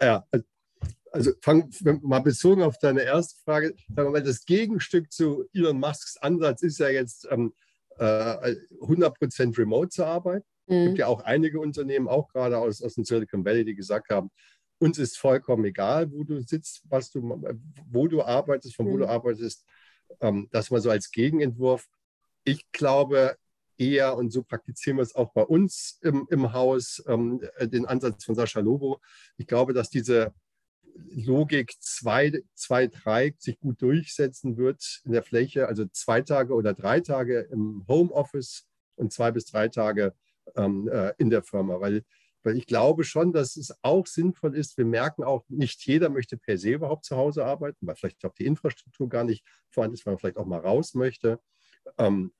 Ja, 0.00 0.26
also 1.12 1.30
fang 1.42 1.70
mal 2.02 2.20
bezogen 2.20 2.62
auf 2.62 2.78
deine 2.78 3.02
erste 3.02 3.40
Frage, 3.44 3.74
sagen 3.94 4.08
wir 4.08 4.10
mal, 4.10 4.22
das 4.22 4.44
Gegenstück 4.44 5.12
zu 5.12 5.44
Elon 5.52 5.78
Musks 5.78 6.16
Ansatz 6.16 6.62
ist 6.62 6.78
ja 6.78 6.88
jetzt 6.88 7.26
ähm, 7.30 7.54
äh, 7.98 8.56
100% 8.80 9.56
remote 9.56 9.90
zu 9.90 10.04
arbeiten. 10.04 10.44
Es 10.66 10.74
mhm. 10.74 10.84
gibt 10.86 10.98
ja 10.98 11.06
auch 11.06 11.20
einige 11.20 11.60
Unternehmen, 11.60 12.08
auch 12.08 12.28
gerade 12.28 12.58
aus, 12.58 12.82
aus 12.82 12.94
dem 12.94 13.04
Silicon 13.04 13.44
Valley, 13.44 13.64
die 13.64 13.74
gesagt 13.74 14.10
haben, 14.10 14.30
uns 14.84 14.98
ist 14.98 15.16
vollkommen 15.18 15.64
egal, 15.64 16.12
wo 16.12 16.24
du 16.24 16.42
sitzt, 16.42 16.82
was 16.88 17.10
du, 17.10 17.42
wo 17.90 18.06
du 18.06 18.22
arbeitest, 18.22 18.76
von 18.76 18.86
wo 18.86 18.94
mhm. 18.94 18.98
du 18.98 19.08
arbeitest. 19.08 19.64
Ähm, 20.20 20.48
das 20.52 20.70
mal 20.70 20.80
so 20.80 20.90
als 20.90 21.10
Gegenentwurf. 21.10 21.88
Ich 22.44 22.70
glaube 22.72 23.36
eher, 23.78 24.16
und 24.16 24.30
so 24.30 24.42
praktizieren 24.42 24.98
wir 24.98 25.02
es 25.02 25.14
auch 25.14 25.32
bei 25.32 25.42
uns 25.42 25.98
im, 26.02 26.26
im 26.30 26.52
Haus, 26.52 27.02
ähm, 27.08 27.40
den 27.60 27.86
Ansatz 27.86 28.24
von 28.24 28.34
Sascha 28.34 28.60
Lobo. 28.60 29.00
Ich 29.38 29.46
glaube, 29.46 29.72
dass 29.72 29.88
diese 29.88 30.34
Logik 31.08 31.74
2, 31.80 32.42
2, 32.54 32.86
3 32.88 33.34
sich 33.38 33.58
gut 33.58 33.80
durchsetzen 33.80 34.58
wird 34.58 35.00
in 35.04 35.12
der 35.12 35.22
Fläche, 35.22 35.66
also 35.66 35.86
zwei 35.86 36.20
Tage 36.20 36.54
oder 36.54 36.74
drei 36.74 37.00
Tage 37.00 37.40
im 37.50 37.84
Homeoffice 37.88 38.66
und 38.96 39.12
zwei 39.12 39.32
bis 39.32 39.46
drei 39.46 39.68
Tage 39.68 40.14
ähm, 40.54 40.88
äh, 40.88 41.12
in 41.18 41.30
der 41.30 41.42
Firma, 41.42 41.80
weil, 41.80 42.04
weil 42.44 42.56
ich 42.56 42.66
glaube 42.66 43.04
schon, 43.04 43.32
dass 43.32 43.56
es 43.56 43.74
auch 43.82 44.06
sinnvoll 44.06 44.56
ist. 44.56 44.76
Wir 44.76 44.84
merken 44.84 45.24
auch, 45.24 45.44
nicht 45.48 45.84
jeder 45.86 46.08
möchte 46.08 46.36
per 46.36 46.58
se 46.58 46.70
überhaupt 46.70 47.04
zu 47.04 47.16
Hause 47.16 47.44
arbeiten, 47.44 47.86
weil 47.86 47.96
vielleicht 47.96 48.24
auch 48.24 48.34
die 48.34 48.46
Infrastruktur 48.46 49.08
gar 49.08 49.24
nicht 49.24 49.44
vorhanden 49.70 49.94
ist, 49.94 50.06
weil 50.06 50.12
man 50.12 50.18
vielleicht 50.18 50.36
auch 50.36 50.46
mal 50.46 50.60
raus 50.60 50.94
möchte. 50.94 51.40
Ähm, 51.98 52.32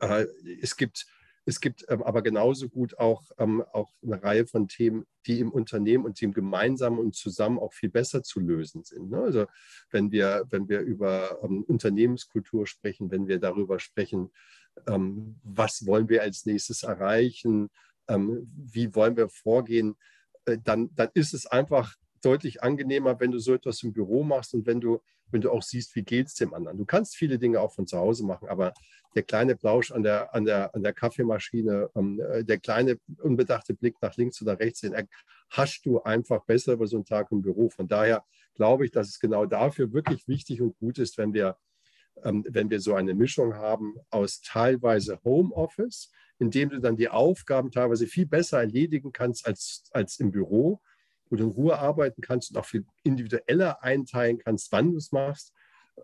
äh, 0.00 0.26
es 0.60 0.76
gibt 0.76 1.06
es 1.44 1.60
gibt 1.60 1.84
ähm, 1.88 2.02
aber 2.02 2.22
genauso 2.22 2.68
gut 2.68 2.98
auch, 2.98 3.22
ähm, 3.38 3.64
auch 3.72 3.92
eine 4.02 4.22
Reihe 4.22 4.46
von 4.46 4.68
Themen, 4.68 5.06
die 5.26 5.40
im 5.40 5.50
Unternehmen 5.50 6.04
und 6.04 6.20
dem 6.20 6.32
gemeinsam 6.32 6.98
und 6.98 7.16
zusammen 7.16 7.58
auch 7.58 7.72
viel 7.72 7.88
besser 7.88 8.22
zu 8.22 8.38
lösen 8.38 8.84
sind. 8.84 9.10
Ne? 9.10 9.18
Also 9.18 9.46
wenn 9.90 10.12
wir, 10.12 10.44
wenn 10.50 10.68
wir 10.68 10.80
über 10.80 11.40
ähm, 11.42 11.64
Unternehmenskultur 11.64 12.66
sprechen, 12.66 13.10
wenn 13.10 13.26
wir 13.26 13.40
darüber 13.40 13.80
sprechen, 13.80 14.30
ähm, 14.86 15.40
was 15.42 15.84
wollen 15.84 16.08
wir 16.08 16.22
als 16.22 16.46
nächstes 16.46 16.84
erreichen, 16.84 17.70
ähm, 18.12 18.50
wie 18.54 18.94
wollen 18.94 19.16
wir 19.16 19.28
vorgehen, 19.28 19.96
äh, 20.44 20.58
dann, 20.62 20.94
dann 20.94 21.08
ist 21.14 21.34
es 21.34 21.46
einfach 21.46 21.94
deutlich 22.22 22.62
angenehmer, 22.62 23.18
wenn 23.20 23.32
du 23.32 23.38
so 23.38 23.54
etwas 23.54 23.82
im 23.82 23.92
Büro 23.92 24.22
machst 24.22 24.54
und 24.54 24.66
wenn 24.66 24.80
du, 24.80 25.00
wenn 25.30 25.40
du 25.40 25.50
auch 25.50 25.62
siehst, 25.62 25.94
wie 25.96 26.02
geht 26.02 26.28
es 26.28 26.34
dem 26.34 26.54
anderen. 26.54 26.78
Du 26.78 26.84
kannst 26.84 27.16
viele 27.16 27.38
Dinge 27.38 27.60
auch 27.60 27.72
von 27.72 27.86
zu 27.86 27.98
Hause 27.98 28.24
machen, 28.24 28.48
aber 28.48 28.72
der 29.14 29.22
kleine 29.22 29.56
Plausch 29.56 29.90
an 29.90 30.02
der, 30.02 30.34
an 30.34 30.44
der, 30.44 30.74
an 30.74 30.82
der 30.82 30.92
Kaffeemaschine, 30.92 31.90
ähm, 31.94 32.20
äh, 32.20 32.44
der 32.44 32.58
kleine 32.58 32.98
unbedachte 33.20 33.74
Blick 33.74 33.96
nach 34.00 34.16
links 34.16 34.40
oder 34.40 34.58
rechts, 34.58 34.80
den 34.80 34.94
hast 35.50 35.84
du 35.84 36.02
einfach 36.02 36.44
besser 36.44 36.74
über 36.74 36.86
so 36.86 36.96
einen 36.96 37.04
Tag 37.04 37.30
im 37.30 37.42
Büro. 37.42 37.68
Von 37.68 37.88
daher 37.88 38.24
glaube 38.54 38.84
ich, 38.84 38.90
dass 38.90 39.08
es 39.08 39.20
genau 39.20 39.46
dafür 39.46 39.92
wirklich 39.92 40.26
wichtig 40.28 40.60
und 40.62 40.78
gut 40.78 40.98
ist, 40.98 41.18
wenn 41.18 41.34
wir, 41.34 41.56
ähm, 42.24 42.44
wenn 42.48 42.70
wir 42.70 42.80
so 42.80 42.94
eine 42.94 43.14
Mischung 43.14 43.54
haben 43.54 43.96
aus 44.10 44.40
teilweise 44.40 45.18
Homeoffice, 45.24 46.10
in 46.38 46.50
dem 46.50 46.70
du 46.70 46.80
dann 46.80 46.96
die 46.96 47.08
Aufgaben 47.08 47.70
teilweise 47.70 48.06
viel 48.06 48.26
besser 48.26 48.58
erledigen 48.58 49.12
kannst 49.12 49.46
als, 49.46 49.84
als 49.92 50.18
im 50.18 50.32
Büro, 50.32 50.80
wo 51.30 51.36
du 51.36 51.44
in 51.44 51.50
Ruhe 51.50 51.78
arbeiten 51.78 52.20
kannst 52.22 52.50
und 52.50 52.58
auch 52.58 52.66
viel 52.66 52.84
individueller 53.04 53.82
einteilen 53.82 54.38
kannst, 54.38 54.72
wann 54.72 54.90
du 54.90 54.96
es 54.96 55.12
machst 55.12 55.52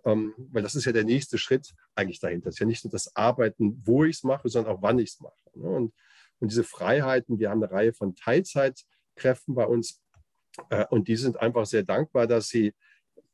ähm, 0.05 0.35
weil 0.39 0.63
das 0.63 0.75
ist 0.75 0.85
ja 0.85 0.93
der 0.93 1.05
nächste 1.05 1.39
Schritt 1.39 1.75
eigentlich 1.95 2.21
dahinter. 2.21 2.47
Das 2.47 2.57
ist 2.57 2.61
ja 2.61 2.67
nicht 2.67 2.85
nur 2.85 2.93
das 2.93 3.15
Arbeiten, 3.17 3.81
wo 3.85 4.05
ich 4.05 4.17
es 4.17 4.25
mache, 4.25 4.49
sondern 4.49 4.77
auch 4.77 4.83
wann 4.83 4.99
ich 4.99 5.11
es 5.11 5.21
mache. 5.21 5.35
Ne? 5.55 5.69
Und, 5.69 5.95
und 6.41 6.51
diese 6.51 6.65
Freiheiten, 6.65 7.39
wir 7.39 7.51
haben 7.51 7.63
eine 7.63 7.73
Reihe 7.73 7.93
von 7.93 8.15
Teilzeitkräften 8.15 9.55
bei 9.55 9.67
uns 9.67 10.03
äh, 10.71 10.87
und 10.91 11.09
die 11.09 11.17
sind 11.17 11.39
einfach 11.39 11.67
sehr 11.67 11.83
dankbar, 11.83 12.27
dass 12.27 12.49
sie 12.49 12.75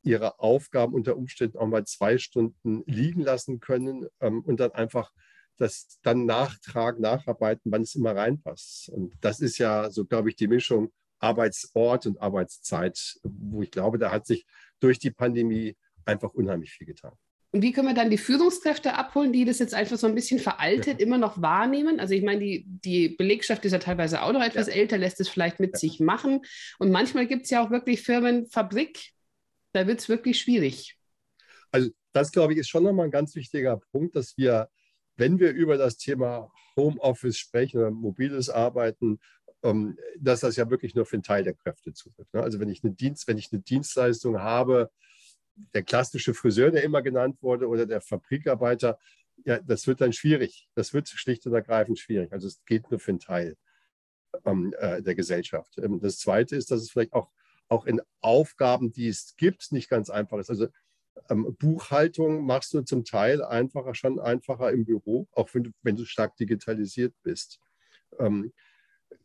ihre 0.03 0.39
Aufgaben 0.39 0.93
unter 0.93 1.17
Umständen 1.17 1.57
auch 1.57 1.67
mal 1.67 1.85
zwei 1.85 2.17
Stunden 2.17 2.83
liegen 2.85 3.21
lassen 3.21 3.59
können 3.59 4.07
ähm, 4.19 4.41
und 4.41 4.59
dann 4.59 4.71
einfach 4.71 5.11
das 5.57 5.99
dann 6.01 6.25
nachtragen, 6.25 7.01
nacharbeiten, 7.01 7.71
wann 7.71 7.83
es 7.83 7.95
immer 7.95 8.15
reinpasst. 8.15 8.89
Und 8.89 9.13
das 9.21 9.39
ist 9.39 9.57
ja 9.57 9.89
so, 9.89 10.05
glaube 10.05 10.29
ich, 10.29 10.35
die 10.35 10.47
Mischung 10.47 10.91
Arbeitsort 11.19 12.05
und 12.05 12.21
Arbeitszeit, 12.21 13.17
wo 13.23 13.61
ich 13.61 13.71
glaube, 13.71 13.97
da 13.97 14.11
hat 14.11 14.25
sich 14.25 14.45
durch 14.79 14.99
die 14.99 15.11
Pandemie 15.11 15.75
einfach 16.05 16.33
unheimlich 16.33 16.71
viel 16.71 16.87
getan. 16.87 17.13
Und 17.51 17.61
wie 17.61 17.71
können 17.71 17.87
wir 17.87 17.93
dann 17.93 18.09
die 18.09 18.17
Führungskräfte 18.17 18.95
abholen, 18.95 19.31
die 19.31 19.45
das 19.45 19.59
jetzt 19.59 19.73
einfach 19.73 19.97
so 19.97 20.07
ein 20.07 20.15
bisschen 20.15 20.39
veraltet 20.39 20.99
ja. 20.99 21.05
immer 21.05 21.17
noch 21.17 21.41
wahrnehmen? 21.41 22.01
Also 22.01 22.13
ich 22.13 22.21
meine, 22.21 22.41
die, 22.41 22.65
die 22.67 23.07
Belegschaft 23.07 23.63
ist 23.63 23.71
ja 23.71 23.79
teilweise 23.79 24.23
auch 24.23 24.33
noch 24.33 24.43
etwas 24.43 24.67
ja. 24.67 24.73
älter, 24.73 24.97
lässt 24.97 25.21
es 25.21 25.29
vielleicht 25.29 25.61
mit 25.61 25.71
ja. 25.71 25.79
sich 25.79 26.01
machen. 26.01 26.41
Und 26.79 26.91
manchmal 26.91 27.27
gibt 27.27 27.45
es 27.45 27.51
ja 27.51 27.65
auch 27.65 27.71
wirklich 27.71 28.01
Firmen, 28.01 28.45
Fabrik, 28.47 29.13
da 29.71 29.87
wird 29.87 30.01
es 30.01 30.09
wirklich 30.09 30.37
schwierig. 30.37 30.97
Also 31.71 31.91
das, 32.11 32.33
glaube 32.33 32.51
ich, 32.51 32.59
ist 32.59 32.67
schon 32.67 32.83
nochmal 32.83 33.05
ein 33.05 33.11
ganz 33.11 33.35
wichtiger 33.35 33.79
Punkt, 33.91 34.17
dass 34.17 34.37
wir, 34.37 34.69
wenn 35.17 35.39
wir 35.39 35.51
über 35.51 35.77
das 35.77 35.97
Thema 35.97 36.51
Homeoffice 36.75 37.37
sprechen 37.37 37.79
oder 37.79 37.91
mobiles 37.91 38.49
Arbeiten, 38.49 39.19
ähm, 39.63 39.97
dass 40.19 40.41
das 40.41 40.55
ja 40.55 40.69
wirklich 40.69 40.95
nur 40.95 41.05
für 41.05 41.15
einen 41.15 41.23
Teil 41.23 41.43
der 41.43 41.53
Kräfte 41.53 41.93
zutrifft. 41.93 42.33
Ne? 42.33 42.41
Also 42.41 42.59
wenn 42.59 42.69
ich 42.69 42.83
eine 42.83 42.93
Dienst, 42.93 43.27
wenn 43.27 43.37
ich 43.37 43.51
eine 43.51 43.61
Dienstleistung 43.61 44.39
habe, 44.39 44.91
der 45.73 45.83
klassische 45.83 46.33
Friseur, 46.33 46.71
der 46.71 46.83
immer 46.83 47.01
genannt 47.01 47.41
wurde, 47.41 47.67
oder 47.67 47.85
der 47.85 48.01
Fabrikarbeiter, 48.01 48.99
ja, 49.43 49.59
das 49.59 49.87
wird 49.87 50.01
dann 50.01 50.13
schwierig. 50.13 50.67
Das 50.75 50.93
wird 50.93 51.09
schlicht 51.09 51.45
und 51.45 51.53
ergreifend 51.53 51.99
schwierig. 51.99 52.31
Also 52.31 52.47
es 52.47 52.63
geht 52.65 52.89
nur 52.91 52.99
für 52.99 53.11
einen 53.11 53.19
Teil 53.19 53.55
ähm, 54.45 54.73
äh, 54.77 55.01
der 55.01 55.15
Gesellschaft. 55.15 55.77
Ähm, 55.77 55.99
das 55.99 56.17
Zweite 56.19 56.55
ist, 56.55 56.71
dass 56.71 56.81
es 56.81 56.91
vielleicht 56.91 57.13
auch, 57.13 57.31
auch 57.67 57.85
in 57.85 58.01
Aufgaben, 58.21 58.91
die 58.91 59.07
es 59.07 59.35
gibt, 59.37 59.71
nicht 59.71 59.89
ganz 59.89 60.09
einfach 60.09 60.37
ist. 60.39 60.49
Also 60.49 60.67
ähm, 61.29 61.55
Buchhaltung 61.57 62.45
machst 62.45 62.73
du 62.73 62.81
zum 62.81 63.03
Teil 63.03 63.43
einfacher, 63.43 63.95
schon 63.95 64.19
einfacher 64.19 64.71
im 64.71 64.85
Büro, 64.85 65.27
auch 65.31 65.49
wenn 65.53 65.63
du, 65.63 65.71
wenn 65.81 65.95
du 65.95 66.05
stark 66.05 66.35
digitalisiert 66.37 67.13
bist. 67.23 67.59
Ähm, 68.19 68.53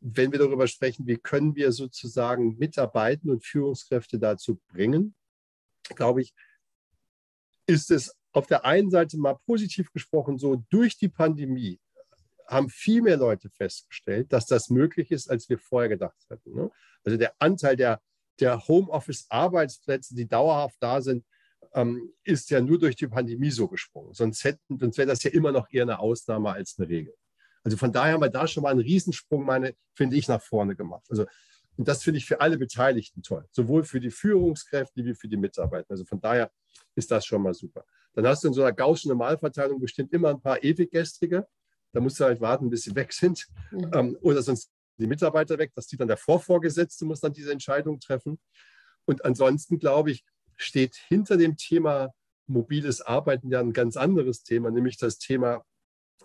wenn 0.01 0.33
wir 0.33 0.39
darüber 0.39 0.67
sprechen, 0.67 1.07
wie 1.07 1.17
können 1.17 1.55
wir 1.57 1.73
sozusagen 1.73 2.57
Mitarbeitende 2.59 3.35
und 3.35 3.45
Führungskräfte 3.45 4.19
dazu 4.19 4.61
bringen, 4.69 5.15
glaube 5.95 6.23
ich, 6.23 6.35
ist 7.67 7.91
es 7.91 8.15
auf 8.33 8.47
der 8.47 8.65
einen 8.65 8.91
Seite 8.91 9.19
mal 9.19 9.35
positiv 9.35 9.93
gesprochen 9.93 10.39
so, 10.39 10.65
durch 10.71 10.97
die 10.97 11.09
Pandemie 11.09 11.81
haben 12.47 12.69
viel 12.69 13.03
mehr 13.03 13.17
Leute 13.17 13.49
festgestellt, 13.51 14.33
dass 14.33 14.47
das 14.47 14.71
möglich 14.71 15.11
ist, 15.11 15.31
als 15.31 15.49
wir 15.49 15.59
vorher 15.59 15.89
gedacht 15.89 16.17
hätten. 16.29 16.55
Ne? 16.55 16.71
Also 17.05 17.17
der 17.17 17.35
Anteil 17.39 17.77
der, 17.77 18.01
der 18.41 18.67
Homeoffice-Arbeitsplätze, 18.67 20.15
die 20.15 20.27
dauerhaft 20.27 20.77
da 20.81 21.01
sind, 21.01 21.25
ähm, 21.75 22.13
ist 22.25 22.51
ja 22.51 22.61
nur 22.61 22.79
durch 22.79 22.97
die 22.97 23.09
Pandemie 23.09 23.51
so 23.51 23.69
gesprungen. 23.69 24.13
Sonst, 24.15 24.47
sonst 24.69 24.99
wäre 24.99 25.09
das 25.09 25.23
ja 25.23 25.31
immer 25.31 25.53
noch 25.53 25.69
eher 25.71 25.83
eine 25.83 25.99
Ausnahme 25.99 26.53
als 26.53 26.77
eine 26.79 26.89
Regel. 26.89 27.15
Also 27.63 27.77
von 27.77 27.93
daher 27.93 28.15
haben 28.15 28.23
wir 28.23 28.31
da 28.31 28.47
schon 28.47 28.63
mal 28.63 28.71
einen 28.71 28.81
Riesensprung, 28.81 29.45
meine, 29.45 29.75
finde 29.95 30.17
ich, 30.17 30.29
nach 30.29 30.43
vorne 30.43 30.75
gemacht. 30.75 31.05
Also 31.11 31.27
und 31.81 31.89
das 31.89 32.03
finde 32.03 32.19
ich 32.19 32.27
für 32.27 32.43
alle 32.43 32.59
Beteiligten 32.59 33.23
toll, 33.23 33.47
sowohl 33.53 33.85
für 33.85 34.01
die 34.01 34.11
Führungskräfte 34.11 35.03
wie 35.03 35.15
für 35.15 35.29
die 35.29 35.39
Mitarbeiter. 35.39 35.93
Also 35.93 36.05
von 36.05 36.21
daher 36.21 36.51
ist 36.95 37.11
das 37.11 37.25
schon 37.25 37.41
mal 37.41 37.55
super. 37.55 37.87
Dann 38.13 38.27
hast 38.27 38.45
du 38.45 38.49
in 38.49 38.55
so 38.55 38.63
einer 38.63 38.73
gaußschen 38.73 39.09
Normalverteilung 39.09 39.81
bestimmt 39.81 40.13
immer 40.13 40.29
ein 40.29 40.43
paar 40.43 40.63
Ewiggestrige. 40.63 41.47
Da 41.93 42.01
musst 42.01 42.21
du 42.21 42.25
halt 42.25 42.41
warten, 42.41 42.69
bis 42.69 42.83
sie 42.83 42.95
weg 42.95 43.15
sind. 43.15 43.47
Mhm. 43.71 43.91
Ähm, 43.95 44.19
oder 44.21 44.43
sonst 44.43 44.71
die 44.99 45.07
Mitarbeiter 45.07 45.57
weg. 45.59 45.73
Das 45.75 45.87
sieht 45.87 46.01
dann 46.01 46.09
der 46.09 46.19
Vorvorgesetzte, 46.19 47.07
muss 47.07 47.21
dann 47.21 47.33
diese 47.33 47.51
Entscheidung 47.51 47.99
treffen. 47.99 48.39
Und 49.07 49.25
ansonsten, 49.25 49.79
glaube 49.79 50.11
ich, 50.11 50.23
steht 50.61 50.97
hinter 50.97 51.37
dem 51.37 51.57
Thema 51.57 52.15
mobiles 52.47 53.01
Arbeiten 53.01 53.51
ja 53.51 53.61
ein 53.61 53.73
ganz 53.73 53.97
anderes 53.97 54.43
Thema, 54.43 54.71
nämlich 54.71 54.97
das 54.97 55.19
Thema, 55.19 55.65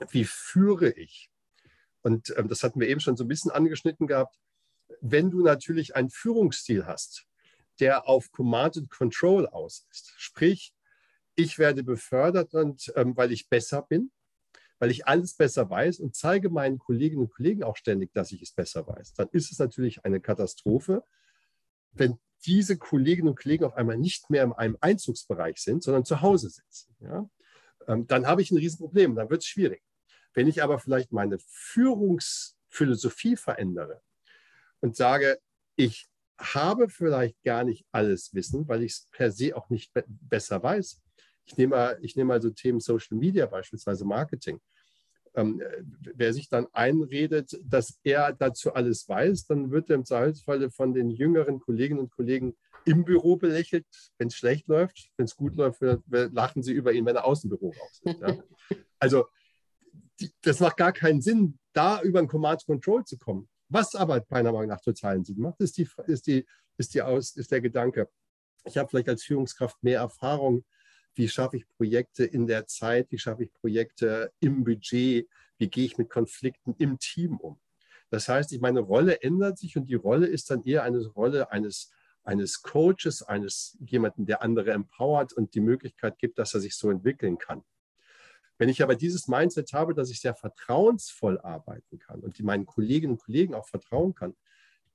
wie 0.10 0.26
führe 0.26 0.90
ich? 0.92 1.30
Und 2.02 2.34
ähm, 2.38 2.48
das 2.48 2.64
hatten 2.64 2.80
wir 2.80 2.88
eben 2.88 3.00
schon 3.00 3.18
so 3.18 3.24
ein 3.24 3.28
bisschen 3.28 3.52
angeschnitten 3.52 4.08
gehabt 4.08 4.38
wenn 5.02 5.30
du 5.30 5.42
natürlich 5.42 5.96
einen 5.96 6.10
Führungsstil 6.10 6.86
hast, 6.86 7.26
der 7.80 8.08
auf 8.08 8.32
Command 8.32 8.78
and 8.78 8.90
Control 8.90 9.48
aus 9.48 9.86
ist. 9.92 10.14
Sprich, 10.18 10.74
ich 11.36 11.60
werde 11.60 11.84
befördert 11.84 12.54
und 12.54 12.92
ähm, 12.96 13.16
weil 13.18 13.32
ich 13.32 13.50
besser 13.50 13.82
bin, 13.82 14.12
weil 14.80 14.92
ich 14.92 15.08
alles 15.08 15.36
besser 15.36 15.70
weiß 15.70 16.00
und 16.00 16.16
zeige 16.16 16.50
meinen 16.50 16.80
Kolleginnen 16.80 17.24
und 17.24 17.32
Kollegen 17.32 17.64
auch 17.64 17.76
ständig, 17.76 18.14
dass 18.14 18.32
ich 18.32 18.42
es 18.42 18.52
besser 18.52 18.88
weiß. 18.88 19.14
Dann 19.14 19.28
ist 19.32 19.52
es 19.52 19.60
natürlich 19.60 20.06
eine 20.06 20.22
Katastrophe, 20.22 21.04
wenn 21.92 22.18
diese 22.46 22.78
Kolleginnen 22.78 23.30
und 23.30 23.40
Kollegen 23.40 23.66
auf 23.66 23.76
einmal 23.76 23.98
nicht 23.98 24.30
mehr 24.30 24.44
in 24.44 24.54
einem 24.54 24.78
Einzugsbereich 24.82 25.58
sind, 25.58 25.84
sondern 25.84 26.06
zu 26.06 26.22
Hause 26.22 26.50
sitzen. 26.50 26.96
Ja? 27.00 27.30
Ähm, 27.88 28.08
dann 28.08 28.28
habe 28.28 28.42
ich 28.42 28.52
ein 28.52 28.58
Riesenproblem, 28.58 29.16
dann 29.16 29.30
wird 29.30 29.42
es 29.42 29.48
schwierig. 29.48 29.82
Wenn 30.34 30.48
ich 30.48 30.64
aber 30.64 30.80
vielleicht 30.80 31.12
meine 31.12 31.38
Führungsphilosophie 31.40 33.36
verändere 33.38 34.02
und 34.82 34.96
sage, 34.96 35.40
ich 35.76 36.08
habe 36.38 36.90
vielleicht 36.90 37.42
gar 37.44 37.64
nicht 37.64 37.86
alles 37.92 38.34
Wissen, 38.34 38.68
weil 38.68 38.84
ich 38.84 38.92
es 38.92 39.08
per 39.12 39.32
se 39.32 39.56
auch 39.56 39.70
nicht 39.70 39.94
be 39.94 40.04
besser 40.08 40.62
weiß. 40.62 41.02
Ich 41.46 41.58
nehme 41.58 41.98
ich 42.02 42.16
nehme 42.16 42.30
mal 42.30 42.42
so 42.42 42.50
Themen 42.50 42.80
Social 42.80 43.18
Media, 43.18 43.46
beispielsweise 43.46 44.04
Marketing. 44.04 44.60
Ähm, 45.36 45.62
wer 46.16 46.34
sich 46.34 46.50
dann 46.50 46.68
einredet, 46.72 47.60
dass 47.64 48.00
er 48.04 48.34
dazu 48.34 48.74
alles 48.74 49.08
weiß, 49.08 49.48
dann 49.48 49.72
wird 49.72 49.90
er 49.90 49.98
im 49.98 50.06
Zweifelsfalle 50.06 50.72
von 50.72 50.94
den 50.94 51.10
jüngeren 51.10 51.60
Kolleginnen 51.60 52.00
und 52.00 52.12
Kollegen 52.12 52.56
im 52.86 53.04
Büro 53.04 53.36
belächelt, 53.36 53.86
wenn 54.18 54.28
es 54.28 54.36
schlecht 54.36 54.68
läuft. 54.68 55.10
Wenn 55.18 55.26
es 55.26 55.36
gut 55.36 55.56
läuft, 55.56 55.82
lachen 55.82 56.64
sie 56.64 56.74
über 56.74 56.94
ihn, 56.94 57.06
wenn 57.06 57.16
er 57.16 57.26
aus 57.26 57.42
dem 57.42 57.50
Büro 57.50 57.70
raus 57.70 58.02
ist. 58.04 58.22
Ja? 58.22 58.38
Also 58.98 59.26
die, 60.20 60.32
das 60.42 60.62
macht 60.62 60.78
gar 60.78 60.94
keinen 60.94 61.22
Sinn, 61.22 61.60
da 61.74 62.02
über 62.02 62.20
ein 62.20 62.28
Command 62.28 62.66
Control 62.66 63.04
zu 63.04 63.18
kommen. 63.18 63.50
Was 63.68 63.94
aber 63.94 64.26
meiner 64.30 64.52
Meinung 64.52 64.70
nach 64.70 64.82
totalen 64.82 65.26
Sinn 65.26 65.40
macht, 65.40 65.60
ist, 65.60 65.78
die, 65.78 65.88
ist, 66.08 66.28
die, 66.28 66.46
ist, 66.78 66.94
die 66.94 67.02
Aus, 67.02 67.36
ist 67.36 67.52
der 67.52 67.62
Gedanke, 67.62 68.10
ich 68.64 68.78
habe 68.78 68.90
vielleicht 68.90 69.10
als 69.10 69.24
Führungskraft 69.24 69.84
mehr 69.84 70.00
Erfahrung 70.00 70.66
wie 71.16 71.28
schaffe 71.28 71.58
ich 71.58 71.68
Projekte 71.78 72.26
in 72.26 72.48
der 72.48 72.68
Zeit, 72.68 73.08
wie 73.12 73.18
schaffe 73.18 73.44
ich 73.44 73.54
Projekte 73.54 74.32
im 74.40 74.64
Budget, 74.64 75.28
wie 75.58 75.70
gehe 75.70 75.86
ich 75.86 75.98
mit 75.98 76.10
Konflikten 76.10 76.76
im 76.78 77.00
Team 77.00 77.38
um. 77.38 77.60
Das 78.10 78.30
heißt, 78.30 78.60
meine 78.62 78.82
Rolle 78.82 79.22
ändert 79.22 79.58
sich 79.58 79.78
und 79.78 79.88
die 79.90 79.96
Rolle 79.96 80.28
ist 80.28 80.52
dann 80.52 80.64
eher 80.64 80.84
eine 80.84 81.06
Rolle 81.08 81.52
eines, 81.52 81.92
eines 82.24 82.62
Coaches, 82.62 83.24
eines 83.24 83.78
jemanden, 83.80 84.26
der 84.26 84.42
andere 84.42 84.72
empowert 84.72 85.34
und 85.34 85.56
die 85.56 85.62
Möglichkeit 85.62 86.18
gibt, 86.18 86.38
dass 86.38 86.54
er 86.54 86.60
sich 86.60 86.76
so 86.76 86.90
entwickeln 86.90 87.38
kann. 87.38 87.64
Wenn 88.58 88.70
ich 88.70 88.82
aber 88.82 88.96
dieses 88.96 89.28
Mindset 89.28 89.74
habe, 89.74 89.94
dass 89.94 90.10
ich 90.10 90.22
sehr 90.22 90.36
vertrauensvoll 90.36 91.40
arbeiten 91.40 92.00
kann 92.00 92.22
und 92.22 92.40
meinen 92.42 92.66
Kolleginnen 92.66 93.14
und 93.14 93.22
Kollegen 93.22 93.54
auch 93.54 93.68
vertrauen 93.68 94.16
kann, 94.16 94.36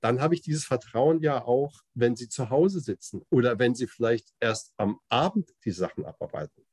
dann 0.00 0.20
habe 0.20 0.34
ich 0.34 0.42
dieses 0.42 0.64
Vertrauen 0.64 1.20
ja 1.20 1.44
auch, 1.44 1.80
wenn 1.94 2.16
sie 2.16 2.28
zu 2.28 2.50
Hause 2.50 2.80
sitzen 2.80 3.22
oder 3.30 3.58
wenn 3.58 3.74
sie 3.74 3.86
vielleicht 3.86 4.28
erst 4.40 4.72
am 4.76 4.98
Abend 5.08 5.50
die 5.64 5.70
Sachen 5.70 6.04
abarbeiten. 6.04 6.64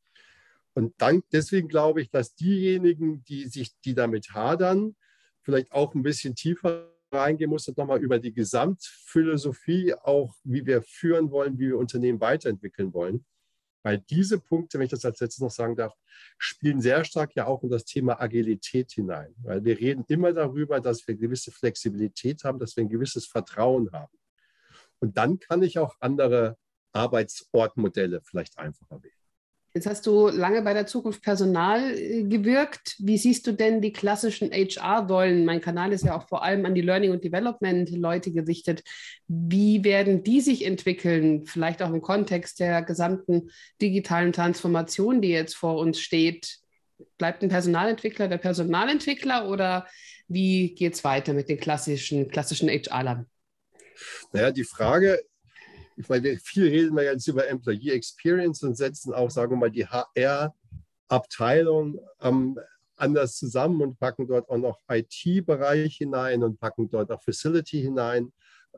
Und 0.74 0.94
dann, 1.00 1.24
deswegen 1.32 1.68
glaube 1.68 2.02
ich, 2.02 2.10
dass 2.10 2.36
diejenigen, 2.36 3.24
die 3.26 3.48
sich, 3.48 3.80
die 3.82 3.96
damit 3.96 4.34
hadern, 4.34 4.96
vielleicht 5.42 5.72
auch 5.72 5.96
ein 5.96 6.04
bisschen 6.04 6.36
tiefer 6.36 6.94
reingehen 7.12 7.50
muss 7.50 7.68
und 7.68 7.78
nochmal 7.78 8.02
über 8.02 8.20
die 8.20 8.34
Gesamtphilosophie 8.34 9.94
auch, 9.96 10.36
wie 10.44 10.66
wir 10.66 10.82
führen 10.82 11.32
wollen, 11.32 11.58
wie 11.58 11.70
wir 11.70 11.78
Unternehmen 11.78 12.20
weiterentwickeln 12.20 12.94
wollen, 12.94 13.26
weil 13.84 14.00
diese 14.00 14.40
Punkte, 14.40 14.78
wenn 14.78 14.86
ich 14.86 14.92
das 14.92 15.06
als 15.06 15.20
letztes 15.20 15.42
noch 15.42 15.52
sagen 15.52 15.76
darf, 15.76 15.94
spielen 16.38 16.82
sehr 16.82 17.04
stark 17.06 17.36
ja 17.36 17.46
auch 17.46 17.64
in 17.64 17.70
das 17.70 17.86
Thema 17.86 18.20
Agilität 18.22 18.92
hinein. 18.92 19.34
Weil 19.38 19.64
wir 19.64 19.80
reden 19.80 20.04
immer 20.08 20.34
darüber, 20.34 20.80
dass 20.80 21.08
wir 21.08 21.16
gewisse 21.16 21.52
Flexibilität 21.52 22.44
haben, 22.44 22.60
dass 22.60 22.76
wir 22.76 22.84
ein 22.84 22.90
gewisses 22.90 23.28
Vertrauen 23.28 23.92
haben. 23.92 24.18
Und 25.00 25.18
dann 25.18 25.40
kann 25.40 25.64
ich 25.64 25.80
auch 25.80 25.96
andere 26.00 26.58
Arbeitsortmodelle 26.92 28.22
vielleicht 28.22 28.58
einfacher 28.58 29.02
wählen. 29.04 29.14
Jetzt 29.78 29.86
hast 29.86 30.08
du 30.08 30.30
lange 30.30 30.64
bei 30.64 30.74
der 30.74 30.88
Zukunft 30.88 31.22
Personal 31.22 31.96
äh, 31.96 32.24
gewirkt. 32.24 32.96
Wie 32.98 33.20
siehst 33.20 33.46
du 33.46 33.52
denn 33.52 33.80
die 33.80 33.94
klassischen 33.94 34.50
HR-Säulen? 34.50 35.46
Mein 35.46 35.62
Kanal 35.62 35.94
ist 35.94 36.04
ja 36.04 36.18
auch 36.18 36.28
vor 36.28 36.42
allem 36.42 36.66
an 36.66 36.74
die 36.74 36.82
Learning- 36.82 37.12
und 37.12 37.24
Development-Leute 37.24 38.32
gerichtet. 38.32 38.84
Wie 39.28 39.84
werden 39.84 40.24
die 40.24 40.42
sich 40.42 40.66
entwickeln? 40.66 41.46
Vielleicht 41.46 41.84
auch 41.84 41.94
im 41.94 42.02
Kontext 42.02 42.60
der 42.60 42.82
gesamten 42.82 43.52
digitalen 43.80 44.34
Transformation, 44.34 45.22
die 45.22 45.30
jetzt 45.30 45.56
vor 45.56 45.78
uns 45.78 46.00
steht. 46.00 46.58
Bleibt 47.20 47.44
ein 47.44 47.50
Personalentwickler 47.50 48.28
der 48.28 48.40
Personalentwickler 48.40 49.48
oder 49.48 49.86
wie 50.28 50.74
geht 50.74 50.96
es 50.96 51.04
weiter 51.04 51.34
mit 51.34 51.50
den 51.50 51.60
klassischen, 51.60 52.30
klassischen 52.30 52.68
HR-Lern? 52.68 53.28
Naja, 54.32 54.50
die 54.50 54.64
Frage 54.64 55.20
ich 55.98 56.08
meine, 56.10 56.38
viel 56.38 56.68
reden 56.68 56.96
wir 56.96 57.04
jetzt 57.04 57.28
über 57.28 57.48
Employee 57.48 57.92
Experience 57.92 58.64
und 58.64 58.76
setzen 58.78 59.14
auch, 59.14 59.30
sagen 59.32 59.52
wir 59.52 59.58
mal, 59.58 59.72
die 59.72 59.88
HR-Abteilung 59.88 62.00
ähm, 62.22 62.60
anders 62.96 63.36
zusammen 63.36 63.82
und 63.82 64.00
packen 64.00 64.28
dort 64.28 64.50
auch 64.50 64.58
noch 64.58 64.80
IT-Bereich 64.90 65.98
hinein 65.98 66.44
und 66.44 66.60
packen 66.60 66.90
dort 66.90 67.12
auch 67.12 67.24
Facility 67.24 67.82
hinein, 67.82 68.32